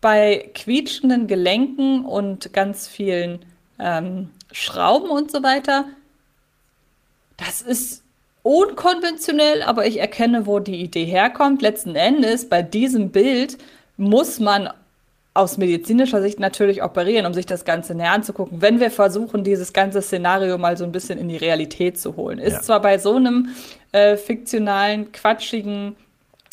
[0.00, 3.40] bei quietschenden Gelenken und ganz vielen
[3.78, 5.84] ähm, Schrauben und so weiter,
[7.36, 8.02] das ist
[8.42, 11.62] unkonventionell, aber ich erkenne, wo die Idee herkommt.
[11.62, 13.58] Letzten Endes, bei diesem Bild
[13.96, 14.70] muss man
[15.34, 19.72] aus medizinischer Sicht natürlich operieren, um sich das Ganze näher anzugucken, wenn wir versuchen, dieses
[19.72, 22.38] ganze Szenario mal so ein bisschen in die Realität zu holen.
[22.38, 22.62] Ist Ja.
[22.62, 23.50] zwar bei so einem
[23.92, 25.94] äh, fiktionalen, quatschigen,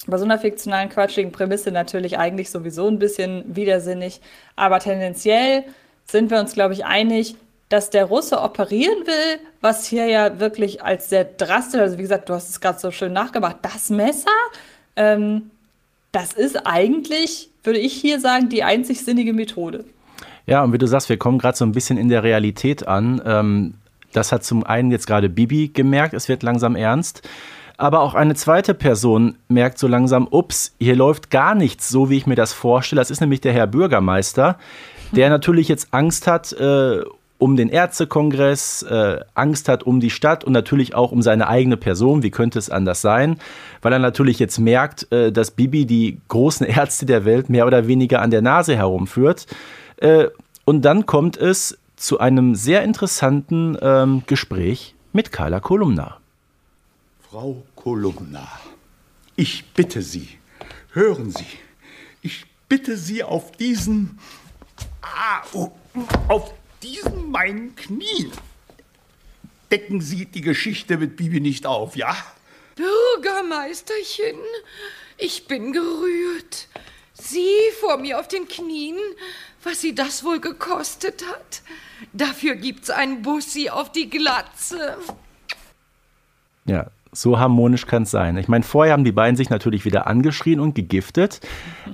[0.06, 4.22] bei so einer fiktionalen, quatschigen Prämisse natürlich eigentlich sowieso ein bisschen widersinnig,
[4.56, 5.64] aber tendenziell
[6.06, 7.36] sind wir uns, glaube ich, einig,
[7.70, 12.30] dass der Russe operieren will, was hier ja wirklich als sehr drastisch, also wie gesagt,
[12.30, 14.30] du hast es gerade so schön nachgemacht, das Messer,
[14.96, 15.50] ähm,
[16.12, 19.84] das ist eigentlich, würde ich hier sagen, die einzig sinnige Methode.
[20.46, 23.22] Ja, und wie du sagst, wir kommen gerade so ein bisschen in der Realität an.
[23.26, 23.74] Ähm,
[24.14, 27.28] das hat zum einen jetzt gerade Bibi gemerkt, es wird langsam ernst.
[27.78, 32.16] Aber auch eine zweite Person merkt so langsam, ups, hier läuft gar nichts so, wie
[32.16, 33.02] ich mir das vorstelle.
[33.02, 34.58] Das ist nämlich der Herr Bürgermeister,
[35.16, 37.04] der natürlich jetzt Angst hat äh,
[37.38, 41.78] um den Ärztekongress, äh, Angst hat um die Stadt und natürlich auch um seine eigene
[41.78, 42.24] Person.
[42.24, 43.40] Wie könnte es anders sein?
[43.82, 47.88] Weil er natürlich jetzt merkt, äh, dass Bibi die großen Ärzte der Welt mehr oder
[47.88, 49.48] weniger an der Nase herumführt.
[49.98, 50.28] Äh,
[50.64, 56.18] und dann kommt es zu einem sehr interessanten ähm, Gespräch mit Carla Kolumna.
[57.30, 58.48] Frau Kolumna,
[59.36, 60.30] ich bitte Sie,
[60.92, 61.46] hören Sie,
[62.22, 64.20] ich bitte Sie auf diesen,
[65.06, 65.72] ah, oh,
[66.28, 68.32] auf diesen meinen Knien.
[69.72, 72.16] Decken Sie die Geschichte mit Bibi nicht auf, ja?
[72.76, 74.38] Bürgermeisterchen,
[75.18, 76.68] ich bin gerührt.
[77.14, 77.50] Sie
[77.80, 78.98] vor mir auf den Knien,
[79.64, 81.62] was sie das wohl gekostet hat.
[82.12, 84.98] Dafür gibt's ein Bussi auf die Glatze.
[86.66, 88.38] Ja, so harmonisch kann es sein.
[88.38, 91.40] Ich meine, vorher haben die beiden sich natürlich wieder angeschrien und gegiftet.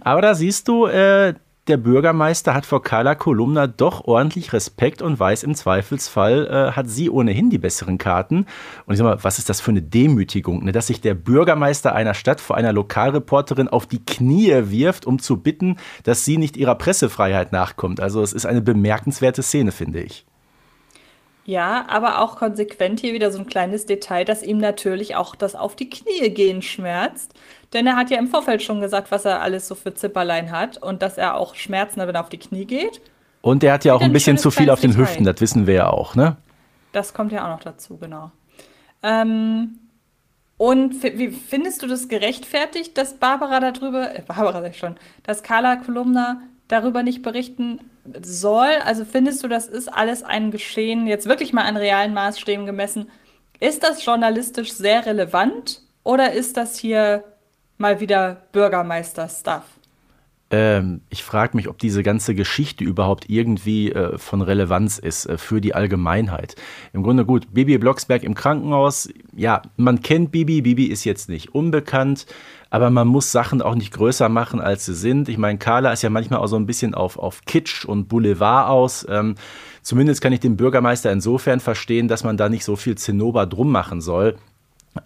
[0.02, 1.36] Aber da siehst du, äh,
[1.72, 6.90] der Bürgermeister hat vor Carla Kolumna doch ordentlich Respekt und weiß im Zweifelsfall, äh, hat
[6.90, 8.46] sie ohnehin die besseren Karten.
[8.86, 10.74] Und ich sag mal, was ist das für eine Demütigung, ne?
[10.74, 15.38] dass sich der Bürgermeister einer Stadt vor einer Lokalreporterin auf die Knie wirft, um zu
[15.38, 18.02] bitten, dass sie nicht ihrer Pressefreiheit nachkommt.
[18.02, 20.26] Also es ist eine bemerkenswerte Szene, finde ich.
[21.46, 25.56] Ja, aber auch konsequent hier wieder so ein kleines Detail, dass ihm natürlich auch das
[25.56, 27.34] auf die Knie gehen schmerzt.
[27.74, 30.78] Denn er hat ja im Vorfeld schon gesagt, was er alles so für Zipperlein hat
[30.78, 33.02] und dass er auch Schmerzen hat, wenn er auf die Knie geht.
[33.42, 35.74] Und er hat ja auch ein bisschen zu viel auf den Hüften, das wissen wir
[35.74, 36.38] ja auch, ne?
[36.92, 38.32] Das kommt ja auch noch dazu, genau.
[39.02, 39.80] Ähm,
[40.58, 45.42] und wie findest du das gerechtfertigt, dass Barbara darüber, äh, Barbara sag ich schon, dass
[45.42, 47.80] Carla Kolumna darüber nicht berichten
[48.22, 48.70] soll?
[48.86, 53.10] Also findest du, das ist alles ein Geschehen, jetzt wirklich mal an realen Maßstäben gemessen?
[53.60, 57.24] Ist das journalistisch sehr relevant oder ist das hier
[57.82, 59.64] mal wieder Bürgermeister-Stuff?
[60.52, 65.38] Ähm, ich frage mich, ob diese ganze Geschichte überhaupt irgendwie äh, von Relevanz ist äh,
[65.38, 66.56] für die Allgemeinheit.
[66.92, 71.56] Im Grunde gut, Bibi Blocksberg im Krankenhaus, ja, man kennt Bibi, Bibi ist jetzt nicht
[71.56, 72.26] unbekannt,
[72.70, 75.30] aber man muss Sachen auch nicht größer machen, als sie sind.
[75.30, 78.70] Ich meine, Carla ist ja manchmal auch so ein bisschen auf, auf Kitsch und Boulevard
[78.70, 79.06] aus.
[79.10, 79.36] Ähm,
[79.82, 83.72] zumindest kann ich den Bürgermeister insofern verstehen, dass man da nicht so viel Zinnober drum
[83.72, 84.38] machen soll.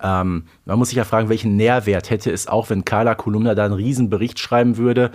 [0.02, 3.66] Ähm, man muss sich ja fragen, welchen Nährwert hätte es auch, wenn Carla Kolumna da
[3.66, 5.12] einen Riesenbericht schreiben würde.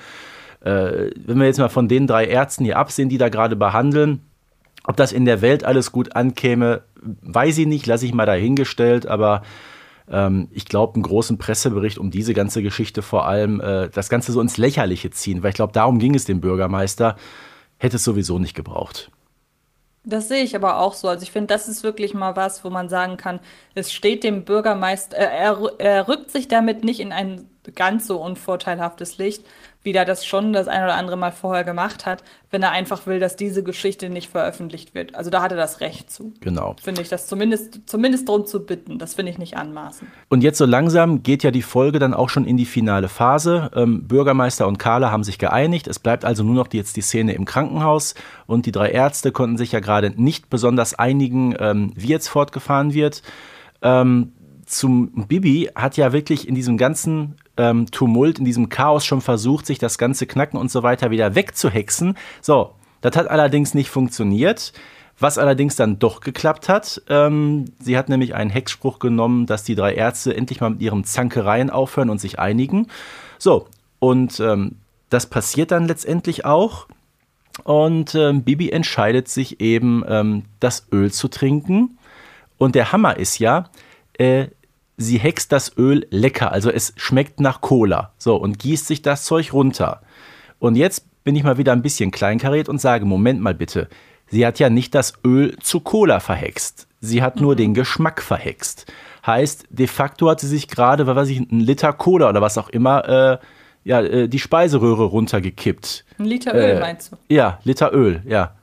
[0.61, 4.21] Äh, wenn wir jetzt mal von den drei Ärzten hier absehen, die da gerade behandeln,
[4.85, 9.07] ob das in der Welt alles gut ankäme, weiß ich nicht, lasse ich mal dahingestellt,
[9.07, 9.43] aber
[10.11, 14.33] ähm, ich glaube, einen großen Pressebericht um diese ganze Geschichte vor allem, äh, das Ganze
[14.33, 17.17] so ins Lächerliche ziehen, weil ich glaube, darum ging es dem Bürgermeister,
[17.79, 19.11] hätte es sowieso nicht gebraucht.
[20.03, 21.09] Das sehe ich aber auch so.
[21.09, 23.39] Also ich finde, das ist wirklich mal was, wo man sagen kann,
[23.75, 29.19] es steht dem Bürgermeister, er, er rückt sich damit nicht in ein ganz so unvorteilhaftes
[29.19, 29.45] Licht,
[29.83, 33.07] wie er das schon das ein oder andere Mal vorher gemacht hat, wenn er einfach
[33.07, 35.15] will, dass diese Geschichte nicht veröffentlicht wird.
[35.15, 36.35] Also da hat er das Recht zu.
[36.41, 36.77] Genau.
[36.83, 38.99] Finde ich das zumindest, zumindest darum zu bitten.
[38.99, 40.11] Das finde ich nicht anmaßend.
[40.29, 43.71] Und jetzt so langsam geht ja die Folge dann auch schon in die finale Phase.
[43.75, 45.87] Ähm, Bürgermeister und Carla haben sich geeinigt.
[45.87, 48.15] Es bleibt also nur noch die, jetzt die Szene im Krankenhaus.
[48.47, 52.93] Und die drei Ärzte konnten sich ja gerade nicht besonders einigen, ähm, wie jetzt fortgefahren
[52.93, 53.23] wird.
[53.81, 54.33] Ähm,
[54.67, 59.67] zum Bibi hat ja wirklich in diesem ganzen ähm, Tumult, in diesem Chaos schon versucht,
[59.67, 62.17] sich das ganze Knacken und so weiter wieder wegzuhexen.
[62.41, 64.73] So, das hat allerdings nicht funktioniert.
[65.19, 69.75] Was allerdings dann doch geklappt hat, ähm, sie hat nämlich einen Hexspruch genommen, dass die
[69.75, 72.87] drei Ärzte endlich mal mit ihren Zankereien aufhören und sich einigen.
[73.39, 73.67] So,
[73.99, 74.77] und ähm,
[75.11, 76.87] das passiert dann letztendlich auch.
[77.65, 81.99] Und ähm, Bibi entscheidet sich eben, ähm, das Öl zu trinken.
[82.57, 83.69] Und der Hammer ist ja,
[84.19, 84.47] äh,
[85.01, 88.13] sie hext das Öl lecker, also es schmeckt nach Cola.
[88.19, 90.03] So, und gießt sich das Zeug runter.
[90.59, 93.89] Und jetzt bin ich mal wieder ein bisschen kleinkariert und sage, Moment mal bitte,
[94.29, 96.87] sie hat ja nicht das Öl zu Cola verhext.
[97.01, 98.93] Sie hat nur den Geschmack verhext.
[99.27, 102.59] Heißt, de facto hat sie sich gerade, was weiß ich, ein Liter Cola oder was
[102.59, 103.39] auch immer, äh,
[103.85, 106.05] ja, äh, die Speiseröhre runtergekippt.
[106.19, 107.17] Ein Liter Öl, Äh, meinst du?
[107.35, 108.55] Ja, Liter Öl, ja.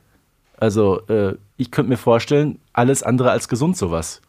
[0.57, 4.21] Also, äh, ich könnte mir vorstellen, alles andere als gesund sowas.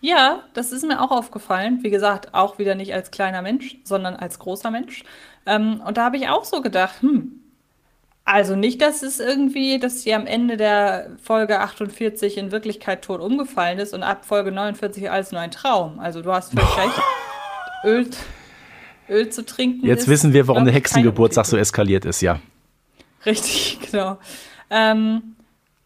[0.00, 1.80] Ja, das ist mir auch aufgefallen.
[1.82, 5.04] Wie gesagt, auch wieder nicht als kleiner Mensch, sondern als großer Mensch.
[5.46, 7.40] Ähm, und da habe ich auch so gedacht, hm,
[8.26, 13.20] also nicht, dass es irgendwie, dass sie am Ende der Folge 48 in Wirklichkeit tot
[13.20, 16.00] umgefallen ist und ab Folge 49 alles nur ein Traum.
[16.00, 17.00] Also du hast völlig recht.
[17.84, 18.10] Öl,
[19.08, 19.86] Öl zu trinken.
[19.86, 22.40] Jetzt ist, wissen wir, warum der Hexengeburtstag so eskaliert ist, ja.
[23.24, 24.18] Richtig, genau.
[24.70, 25.36] Ähm,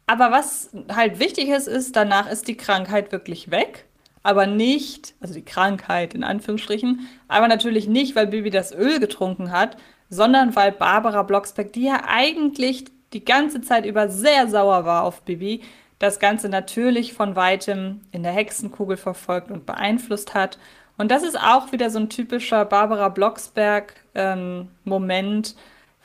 [0.06, 3.84] aber was halt wichtig ist, ist, danach ist die Krankheit wirklich weg.
[4.22, 9.50] Aber nicht, also die Krankheit in Anführungsstrichen, aber natürlich nicht, weil Bibi das Öl getrunken
[9.50, 9.76] hat,
[10.10, 15.22] sondern weil Barbara Blocksberg, die ja eigentlich die ganze Zeit über sehr sauer war auf
[15.22, 15.62] Bibi,
[15.98, 20.58] das Ganze natürlich von weitem in der Hexenkugel verfolgt und beeinflusst hat.
[20.96, 25.54] Und das ist auch wieder so ein typischer Barbara Blocksberg-Moment,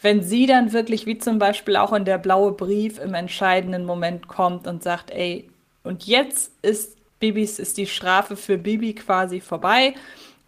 [0.02, 4.28] wenn sie dann wirklich, wie zum Beispiel auch in der blaue Brief, im entscheidenden Moment
[4.28, 5.50] kommt und sagt, ey,
[5.84, 9.96] und jetzt ist Bibis, ist die Strafe für Bibi quasi vorbei.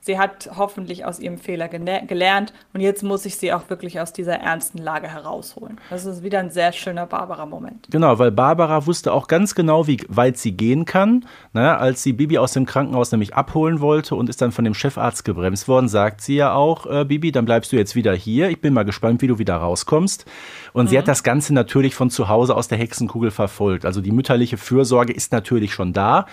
[0.08, 4.14] Sie hat hoffentlich aus ihrem Fehler gelernt und jetzt muss ich sie auch wirklich aus
[4.14, 5.82] dieser ernsten Lage herausholen.
[5.90, 7.88] Das ist wieder ein sehr schöner Barbara-Moment.
[7.90, 11.26] Genau, weil Barbara wusste auch ganz genau, wie weit sie gehen kann.
[11.52, 14.74] Ne, als sie Bibi aus dem Krankenhaus nämlich abholen wollte und ist dann von dem
[14.74, 18.50] Chefarzt gebremst worden, sagt sie ja auch, äh, Bibi, dann bleibst du jetzt wieder hier.
[18.50, 20.26] Ich bin mal gespannt, wie du wieder rauskommst.
[20.72, 23.84] Und sie hat das Ganze natürlich von zu Hause aus der Hexenkugel verfolgt.
[23.84, 26.28] Also die mütterliche Fürsorge ist natürlich schon da.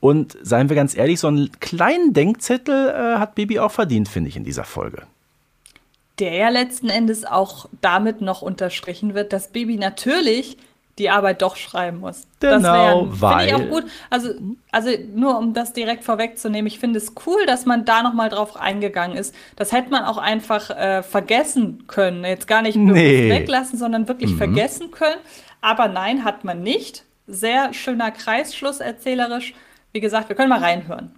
[0.00, 4.28] Und seien wir ganz ehrlich, so einen kleinen Denkzettel äh, hat Bibi auch verdient, finde
[4.28, 5.02] ich, in dieser Folge.
[6.18, 10.56] Der ja letzten Endes auch damit noch unterstrichen wird, dass Bibi natürlich
[10.98, 12.26] die Arbeit doch schreiben muss.
[12.40, 13.84] das Genau, wär- Finde ich auch gut.
[14.10, 14.30] Also,
[14.72, 18.56] also nur um das direkt vorwegzunehmen, ich finde es cool, dass man da nochmal drauf
[18.56, 19.32] eingegangen ist.
[19.54, 22.24] Das hätte man auch einfach äh, vergessen können.
[22.24, 23.30] Jetzt gar nicht Nee.
[23.30, 24.38] weglassen, sondern wirklich Mhm.
[24.38, 25.20] vergessen können.
[25.60, 27.04] Aber nein, hat man nicht.
[27.28, 29.54] Sehr schöner Kreisschluss erzählerisch.
[29.92, 31.14] Wie gesagt, wir können mal reinhören.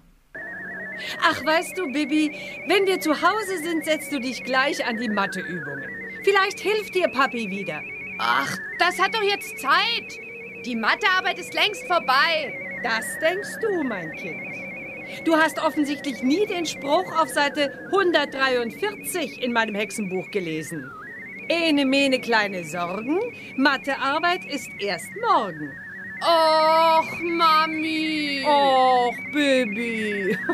[1.22, 2.32] Ach, weißt du, Bibi,
[2.66, 5.90] wenn wir zu Hause sind, setzt du dich gleich an die Matheübungen.
[6.22, 7.80] Vielleicht hilft dir Papi wieder.
[8.18, 10.18] Ach, das hat doch jetzt Zeit.
[10.64, 12.52] Die Mathearbeit ist längst vorbei.
[12.82, 15.24] Das denkst du, mein Kind.
[15.24, 20.90] Du hast offensichtlich nie den Spruch auf Seite 143 in meinem Hexenbuch gelesen.
[21.48, 23.18] Ene, mene, kleine Sorgen.
[23.56, 25.72] Mathearbeit ist erst morgen.
[26.20, 28.44] Och, Mami.
[28.46, 30.36] Och, Baby.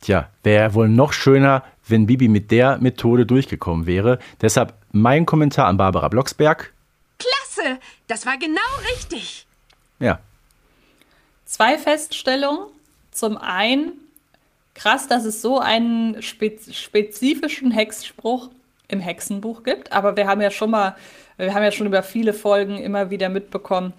[0.00, 4.18] Tja, wäre wohl noch schöner, wenn Bibi mit der Methode durchgekommen wäre.
[4.40, 6.72] Deshalb mein Kommentar an Barbara Blocksberg.
[7.18, 7.78] Klasse.
[8.06, 8.60] Das war genau
[8.94, 9.46] richtig.
[9.98, 10.20] Ja,
[11.48, 12.66] Zwei Feststellungen.
[13.10, 13.92] Zum einen,
[14.74, 18.50] krass, dass es so einen spez spezifischen Hexspruch
[18.88, 19.92] im Hexenbuch gibt.
[19.92, 20.96] Aber wir haben ja schon mal,
[21.36, 23.92] wir haben ja schon über viele Folgen immer wieder mitbekommen,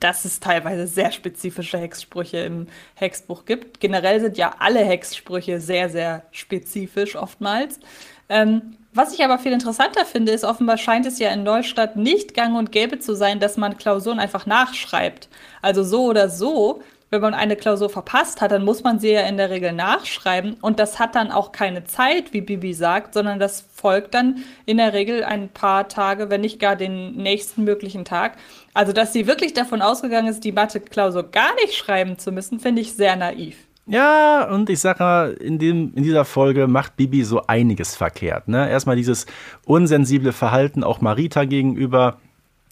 [0.00, 3.80] dass es teilweise sehr spezifische Hexsprüche im Hexbuch gibt.
[3.80, 7.80] Generell sind ja alle Hexsprüche sehr, sehr spezifisch oftmals.
[8.28, 12.34] Ähm, was ich aber viel interessanter finde, ist, offenbar scheint es ja in Neustadt nicht
[12.34, 15.28] gang und gäbe zu sein, dass man Klausuren einfach nachschreibt.
[15.62, 19.22] Also so oder so, wenn man eine Klausur verpasst hat, dann muss man sie ja
[19.22, 20.56] in der Regel nachschreiben.
[20.60, 24.76] Und das hat dann auch keine Zeit, wie Bibi sagt, sondern das folgt dann in
[24.76, 28.36] der Regel ein paar Tage, wenn nicht gar den nächsten möglichen Tag.
[28.74, 32.82] Also, dass sie wirklich davon ausgegangen ist, die Mathe-Klausur gar nicht schreiben zu müssen, finde
[32.82, 33.56] ich sehr naiv.
[33.90, 38.46] Ja, und ich sage mal, in, dem, in dieser Folge macht Bibi so einiges verkehrt.
[38.46, 38.68] Ne?
[38.68, 39.24] Erstmal dieses
[39.64, 42.18] unsensible Verhalten auch Marita gegenüber.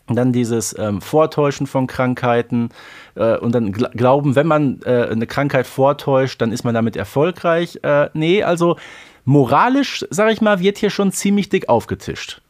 [0.08, 2.68] Dann dieses ähm, Vortäuschen von Krankheiten
[3.16, 6.94] äh, und dann gl glauben, wenn man äh, eine Krankheit vortäuscht, dann ist man damit
[6.96, 7.80] erfolgreich.
[7.82, 8.76] Äh, nee, also
[9.24, 12.40] moralisch, sage ich mal, wird hier schon ziemlich dick aufgetischt.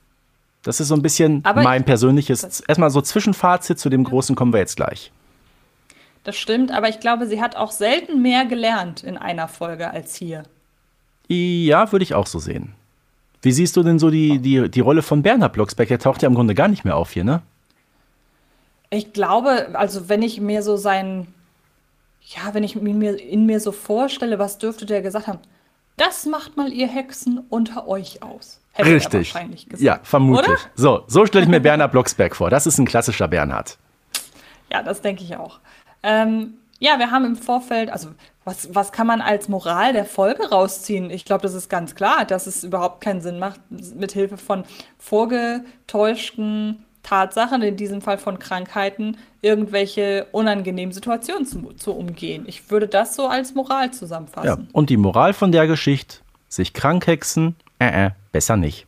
[0.65, 4.37] Das ist so ein bisschen Aber mein ich- persönliches, erstmal so Zwischenfazit zu dem Großen
[4.37, 5.11] kommen wir jetzt gleich.
[6.25, 10.15] Das stimmt, aber ich glaube, sie hat auch selten mehr gelernt in einer Folge als
[10.17, 10.43] hier.
[11.29, 12.75] Ja, würde ich auch so sehen.
[13.47, 15.87] Wie siehst du denn so die, die, die Rolle von Bernhard Blocksberg?
[15.87, 17.43] Der taucht ja im Grunde gar nicht mehr auf hier, ne?
[18.91, 21.29] Ich glaube, also wenn ich mir so sein,
[22.23, 25.39] ja, wenn ich ihn mir, in mir so vorstelle, was dürfte der gesagt haben?
[25.97, 28.59] Das macht mal ihr Hexen unter euch aus.
[28.73, 29.33] Hätte er Richtig.
[29.33, 29.81] wahrscheinlich gesagt.
[29.81, 30.49] Ja, vermutlich.
[30.49, 30.59] Oder?
[30.75, 32.51] So, so stelle ich mir Bernhard Blocksberg vor.
[32.51, 33.79] Das ist ein klassischer Bernhard.
[34.73, 35.61] Ja, das denke ich auch.
[36.03, 38.11] Ähm, ja, wir haben im Vorfeld, also
[38.45, 41.11] was, was kann man als Moral der Folge rausziehen?
[41.11, 44.65] Ich glaube, das ist ganz klar, dass es überhaupt keinen Sinn macht, mit Hilfe von
[44.99, 52.45] vorgetäuschten Tatsachen, in diesem Fall von Krankheiten, irgendwelche unangenehmen Situationen zu, zu umgehen.
[52.47, 53.93] Ich würde das so als Moral Ja.
[53.93, 54.69] zusammenfassen.
[54.73, 56.19] Und die Moral von der Geschichte,
[56.49, 58.87] sich krank hexen, äh, äh, besser nicht.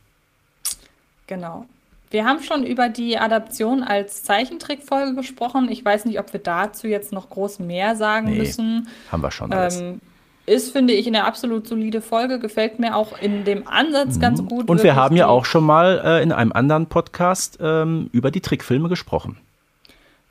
[1.27, 1.65] Genau.
[2.11, 5.69] Wir haben schon über die Adaption als Zeichentrickfolge gesprochen.
[5.69, 8.87] Ich weiß nicht, ob wir dazu jetzt noch groß mehr sagen Nee, müssen.
[9.11, 9.51] haben wir schon.
[9.53, 10.01] Ähm,
[10.47, 12.39] ist, finde ich, eine absolut solide Folge.
[12.39, 14.63] Gefällt mir auch in dem Ansatz ganz gut.
[14.63, 14.69] Mhm.
[14.69, 18.41] Und wir haben ja auch schon mal äh, in einem anderen Podcast ähm, über die
[18.41, 19.37] Trickfilme gesprochen.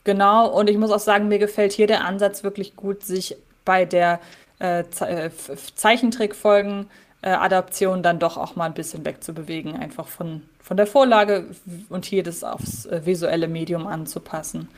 [0.02, 3.84] Genau, und ich muss auch sagen, mir gefällt hier der Ansatz wirklich gut, sich bei
[3.84, 4.18] der
[4.58, 5.30] äh, Ze äh,
[5.76, 6.86] Zeichentrickfolgen
[7.22, 11.46] äh, Adaption dann doch auch mal ein bisschen wegzubewegen, einfach von, von der Vorlage
[11.88, 14.68] und hier das aufs äh, visuelle Medium anzupassen.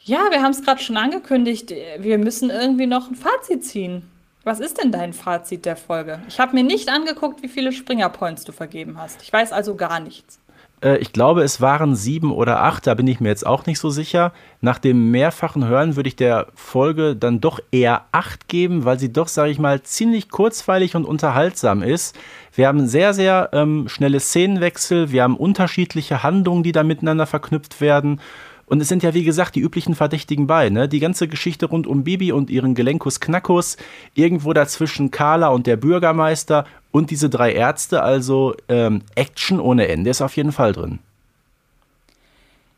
[0.00, 4.08] Ja, wir haben es gerade schon angekündigt, wir müssen irgendwie noch ein Fazit ziehen.
[4.44, 6.20] Was ist denn dein Fazit der Folge?
[6.28, 9.20] Ich habe mir nicht angeguckt, wie viele Springer-Points du vergeben hast.
[9.22, 10.38] Ich weiß also gar nichts.
[10.82, 13.78] Äh, ich glaube, es waren sieben oder acht, da bin ich mir jetzt auch nicht
[13.78, 14.32] so sicher.
[14.60, 19.12] Nach dem mehrfachen Hören würde ich der Folge dann doch eher acht geben, weil sie
[19.12, 22.16] doch, sage ich mal, ziemlich kurzweilig und unterhaltsam ist.
[22.54, 27.80] Wir haben sehr, sehr ähm, schnelle Szenenwechsel, wir haben unterschiedliche Handlungen, die da miteinander verknüpft
[27.80, 28.20] werden.
[28.66, 30.70] Und es sind ja, wie gesagt, die üblichen Verdächtigen bei.
[30.70, 30.88] Ne?
[30.88, 33.76] Die ganze Geschichte rund um Bibi und ihren Gelenkus Knackus.
[34.14, 38.02] Irgendwo dazwischen Carla und der Bürgermeister und diese drei Ärzte.
[38.02, 40.98] Also ähm, Action ohne Ende ist auf jeden Fall drin.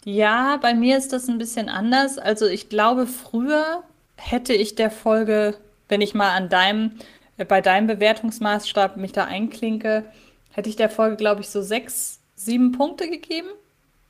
[0.04, 2.18] Ja, bei mir ist das ein bisschen anders.
[2.18, 3.82] Also ich glaube, früher
[4.16, 5.54] hätte ich der Folge,
[5.88, 6.92] wenn ich mal an deinem,
[7.38, 10.04] äh, bei deinem Bewertungsmaßstab mich da einklinke,
[10.50, 13.48] hätte ich der Folge, glaube ich, so sechs, sieben Punkte gegeben.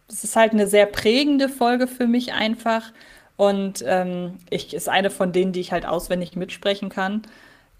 [0.08, 2.92] Das ist halt eine sehr prägende Folge für mich einfach.
[3.36, 7.22] Und ähm, ich ist eine von denen, die ich halt auswendig mitsprechen kann.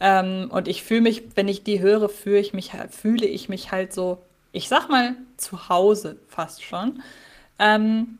[0.00, 3.72] Ähm, und ich fühle mich, wenn ich die höre, fühle ich mich, fühle ich mich
[3.72, 4.18] halt so,
[4.52, 7.02] ich sag mal, zu Hause fast schon.
[7.58, 8.18] Ähm,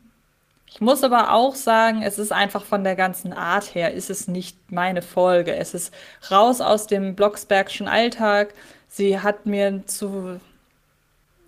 [0.67, 4.27] ich muss aber auch sagen, es ist einfach von der ganzen Art her, ist es
[4.27, 5.55] nicht meine Folge.
[5.55, 5.93] Es ist
[6.29, 8.53] raus aus dem Blocksbergschen Alltag.
[8.87, 10.39] Sie hat mir zu,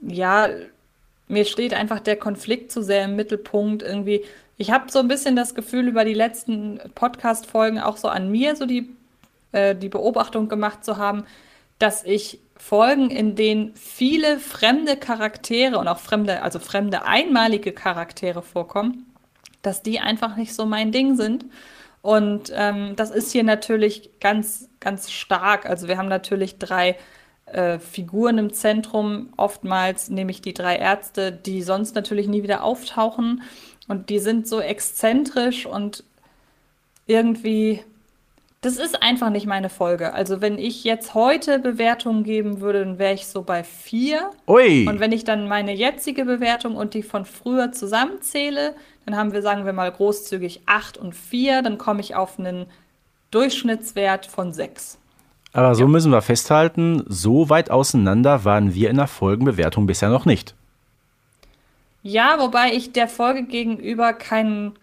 [0.01, 0.47] ja,
[1.31, 4.23] mir steht einfach der Konflikt zu sehr im Mittelpunkt irgendwie.
[4.57, 8.55] Ich habe so ein bisschen das Gefühl, über die letzten Podcast-Folgen auch so an mir
[8.55, 8.89] so die,
[9.53, 11.23] äh, die Beobachtung gemacht zu haben,
[11.79, 18.43] dass ich Folgen, in denen viele fremde Charaktere und auch fremde, also fremde einmalige Charaktere
[18.43, 19.07] vorkommen,
[19.63, 21.45] dass die einfach nicht so mein Ding sind.
[22.01, 25.65] Und ähm, das ist hier natürlich ganz, ganz stark.
[25.65, 26.97] Also wir haben natürlich drei
[27.53, 33.43] äh, Figuren im Zentrum, oftmals nämlich die drei Ärzte, die sonst natürlich nie wieder auftauchen.
[33.87, 36.03] Und die sind so exzentrisch und
[37.07, 37.83] irgendwie,
[38.61, 40.13] das ist einfach nicht meine Folge.
[40.13, 44.29] Also wenn ich jetzt heute Bewertungen geben würde, dann wäre ich so bei vier.
[44.47, 44.87] Ui.
[44.87, 48.75] Und wenn ich dann meine jetzige Bewertung und die von früher zusammenzähle,
[49.05, 52.67] dann haben wir, sagen wir mal, großzügig acht und vier, dann komme ich auf einen
[53.31, 55.00] Durchschnittswert von sechs.
[55.53, 60.25] Aber so müssen wir festhalten, so weit auseinander waren wir in der Folgenbewertung bisher noch
[60.25, 60.55] nicht.
[62.03, 64.73] Ja, wobei ich der Folge gegenüber keinen,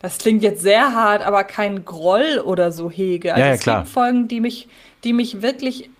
[0.00, 3.32] das klingt jetzt sehr hart, aber keinen Groll oder so hege.
[3.32, 3.82] Also Ja, ja, es klar.
[3.82, 4.68] gibt Folgen, die mich,
[5.04, 5.90] die mich wirklich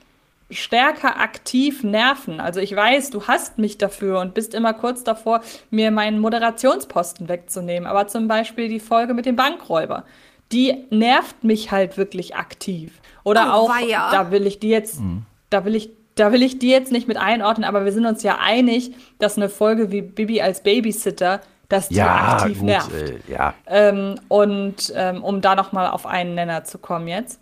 [0.50, 2.40] stärker aktiv nerven.
[2.40, 7.28] Also ich weiß, du hasst mich dafür und bist immer kurz davor, mir meinen Moderationsposten
[7.28, 7.86] wegzunehmen.
[7.86, 10.04] Aber zum Beispiel die Folge mit dem Bankräuber,
[10.52, 12.92] die nervt mich halt wirklich aktiv.
[13.28, 14.10] Oder Oh, auch, weia.
[14.10, 15.00] da will ich die jetzt,
[15.50, 18.22] da will ich, da will ich die jetzt nicht mit einordnen, aber wir sind uns
[18.22, 22.92] ja einig, dass eine Folge wie Bibi als Babysitter, dass die Ja, aktiv gut, nervt.
[22.92, 23.54] äh, ja.
[23.66, 27.40] Ähm, und ähm, um da noch mal auf einen Nenner zu kommen jetzt.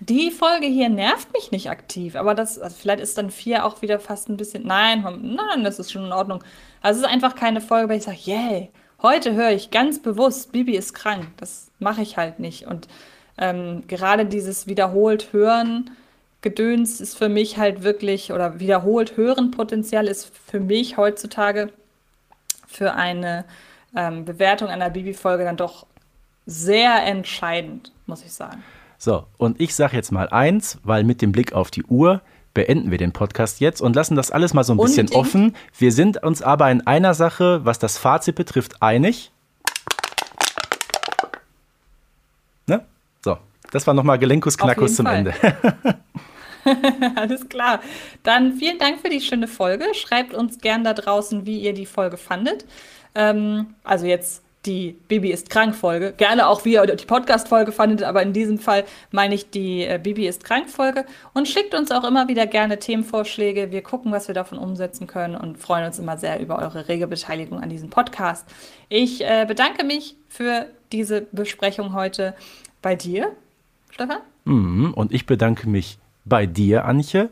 [0.00, 3.82] Die Folge hier nervt mich nicht aktiv, aber das, also vielleicht ist dann vier auch
[3.82, 4.66] wieder fast ein bisschen.
[4.66, 6.42] Nein, nein, das ist schon in Ordnung.
[6.80, 8.70] Also es ist einfach keine Folge, weil ich sage, yay,
[9.00, 11.28] heute höre ich ganz bewusst, Bibi ist krank.
[11.36, 12.66] Das mache ich halt nicht.
[12.66, 12.88] Und
[13.38, 15.90] ähm, gerade dieses wiederholt Hören,
[16.42, 21.72] Gedöns ist für mich halt wirklich, oder wiederholt Hören Potenzial ist für mich heutzutage
[22.66, 23.44] für eine
[23.94, 25.86] ähm, Bewertung einer Bibi-Folge dann doch
[26.46, 28.62] sehr entscheidend, muss ich sagen.
[28.98, 32.22] So, und ich sage jetzt mal eins, weil mit dem Blick auf die Uhr
[32.54, 35.26] beenden wir den Podcast jetzt und lassen das alles mal so ein bisschen Unbedingt.
[35.26, 35.56] offen.
[35.78, 39.32] Wir sind uns aber in einer Sache, was das Fazit betrifft, einig.
[42.66, 42.84] Ne?
[43.22, 43.38] So,
[43.72, 45.16] das war nochmal Gelenkus Knackus zum Fall.
[45.16, 45.34] Ende.
[47.16, 47.80] Alles klar.
[48.22, 49.86] Dann vielen Dank für die schöne Folge.
[49.94, 52.64] Schreibt uns gern da draußen, wie ihr die Folge fandet.
[53.14, 56.12] Ähm, also jetzt die Bibi ist krank Folge.
[56.16, 59.98] Gerne auch, wie ihr die Podcast-Folge fandet, aber in diesem Fall meine ich die äh,
[60.00, 61.04] Bibi ist krank Folge.
[61.34, 63.72] Und schickt uns auch immer wieder gerne Themenvorschläge.
[63.72, 67.08] Wir gucken, was wir davon umsetzen können und freuen uns immer sehr über eure rege
[67.08, 68.46] Beteiligung an diesem Podcast.
[68.88, 72.34] Ich äh, bedanke mich für diese Besprechung heute
[72.82, 73.32] bei dir,
[73.92, 74.18] Stefan.
[74.44, 77.30] Mhm, Und ich bedanke mich bei dir, Antje,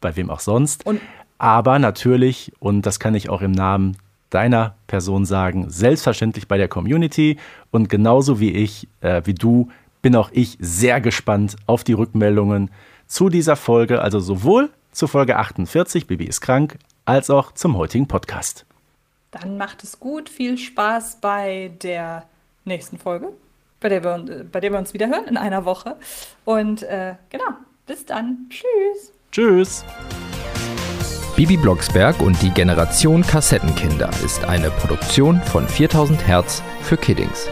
[0.00, 0.86] bei wem auch sonst.
[0.86, 1.00] Und-
[1.38, 3.96] aber natürlich, und das kann ich auch im Namen
[4.30, 7.36] deiner Person sagen, selbstverständlich bei der Community.
[7.70, 9.68] Und genauso wie ich, äh, wie du,
[10.02, 12.70] bin auch ich sehr gespannt auf die Rückmeldungen
[13.06, 18.06] zu dieser Folge, also sowohl zu Folge 48, Bibi ist krank, als auch zum heutigen
[18.08, 18.64] Podcast.
[19.32, 20.28] Dann macht es gut.
[20.28, 22.24] Viel Spaß bei der
[22.64, 23.28] nächsten Folge,
[23.82, 25.96] bei der wir, bei der wir uns wieder hören in einer Woche.
[26.44, 27.44] Und äh, genau,
[27.86, 28.48] bis dann.
[28.48, 29.12] Tschüss.
[29.30, 29.84] Tschüss.
[31.36, 37.48] Bibi Blocksberg und die Generation Kassettenkinder ist eine Produktion von 4000 Hertz für Kiddings.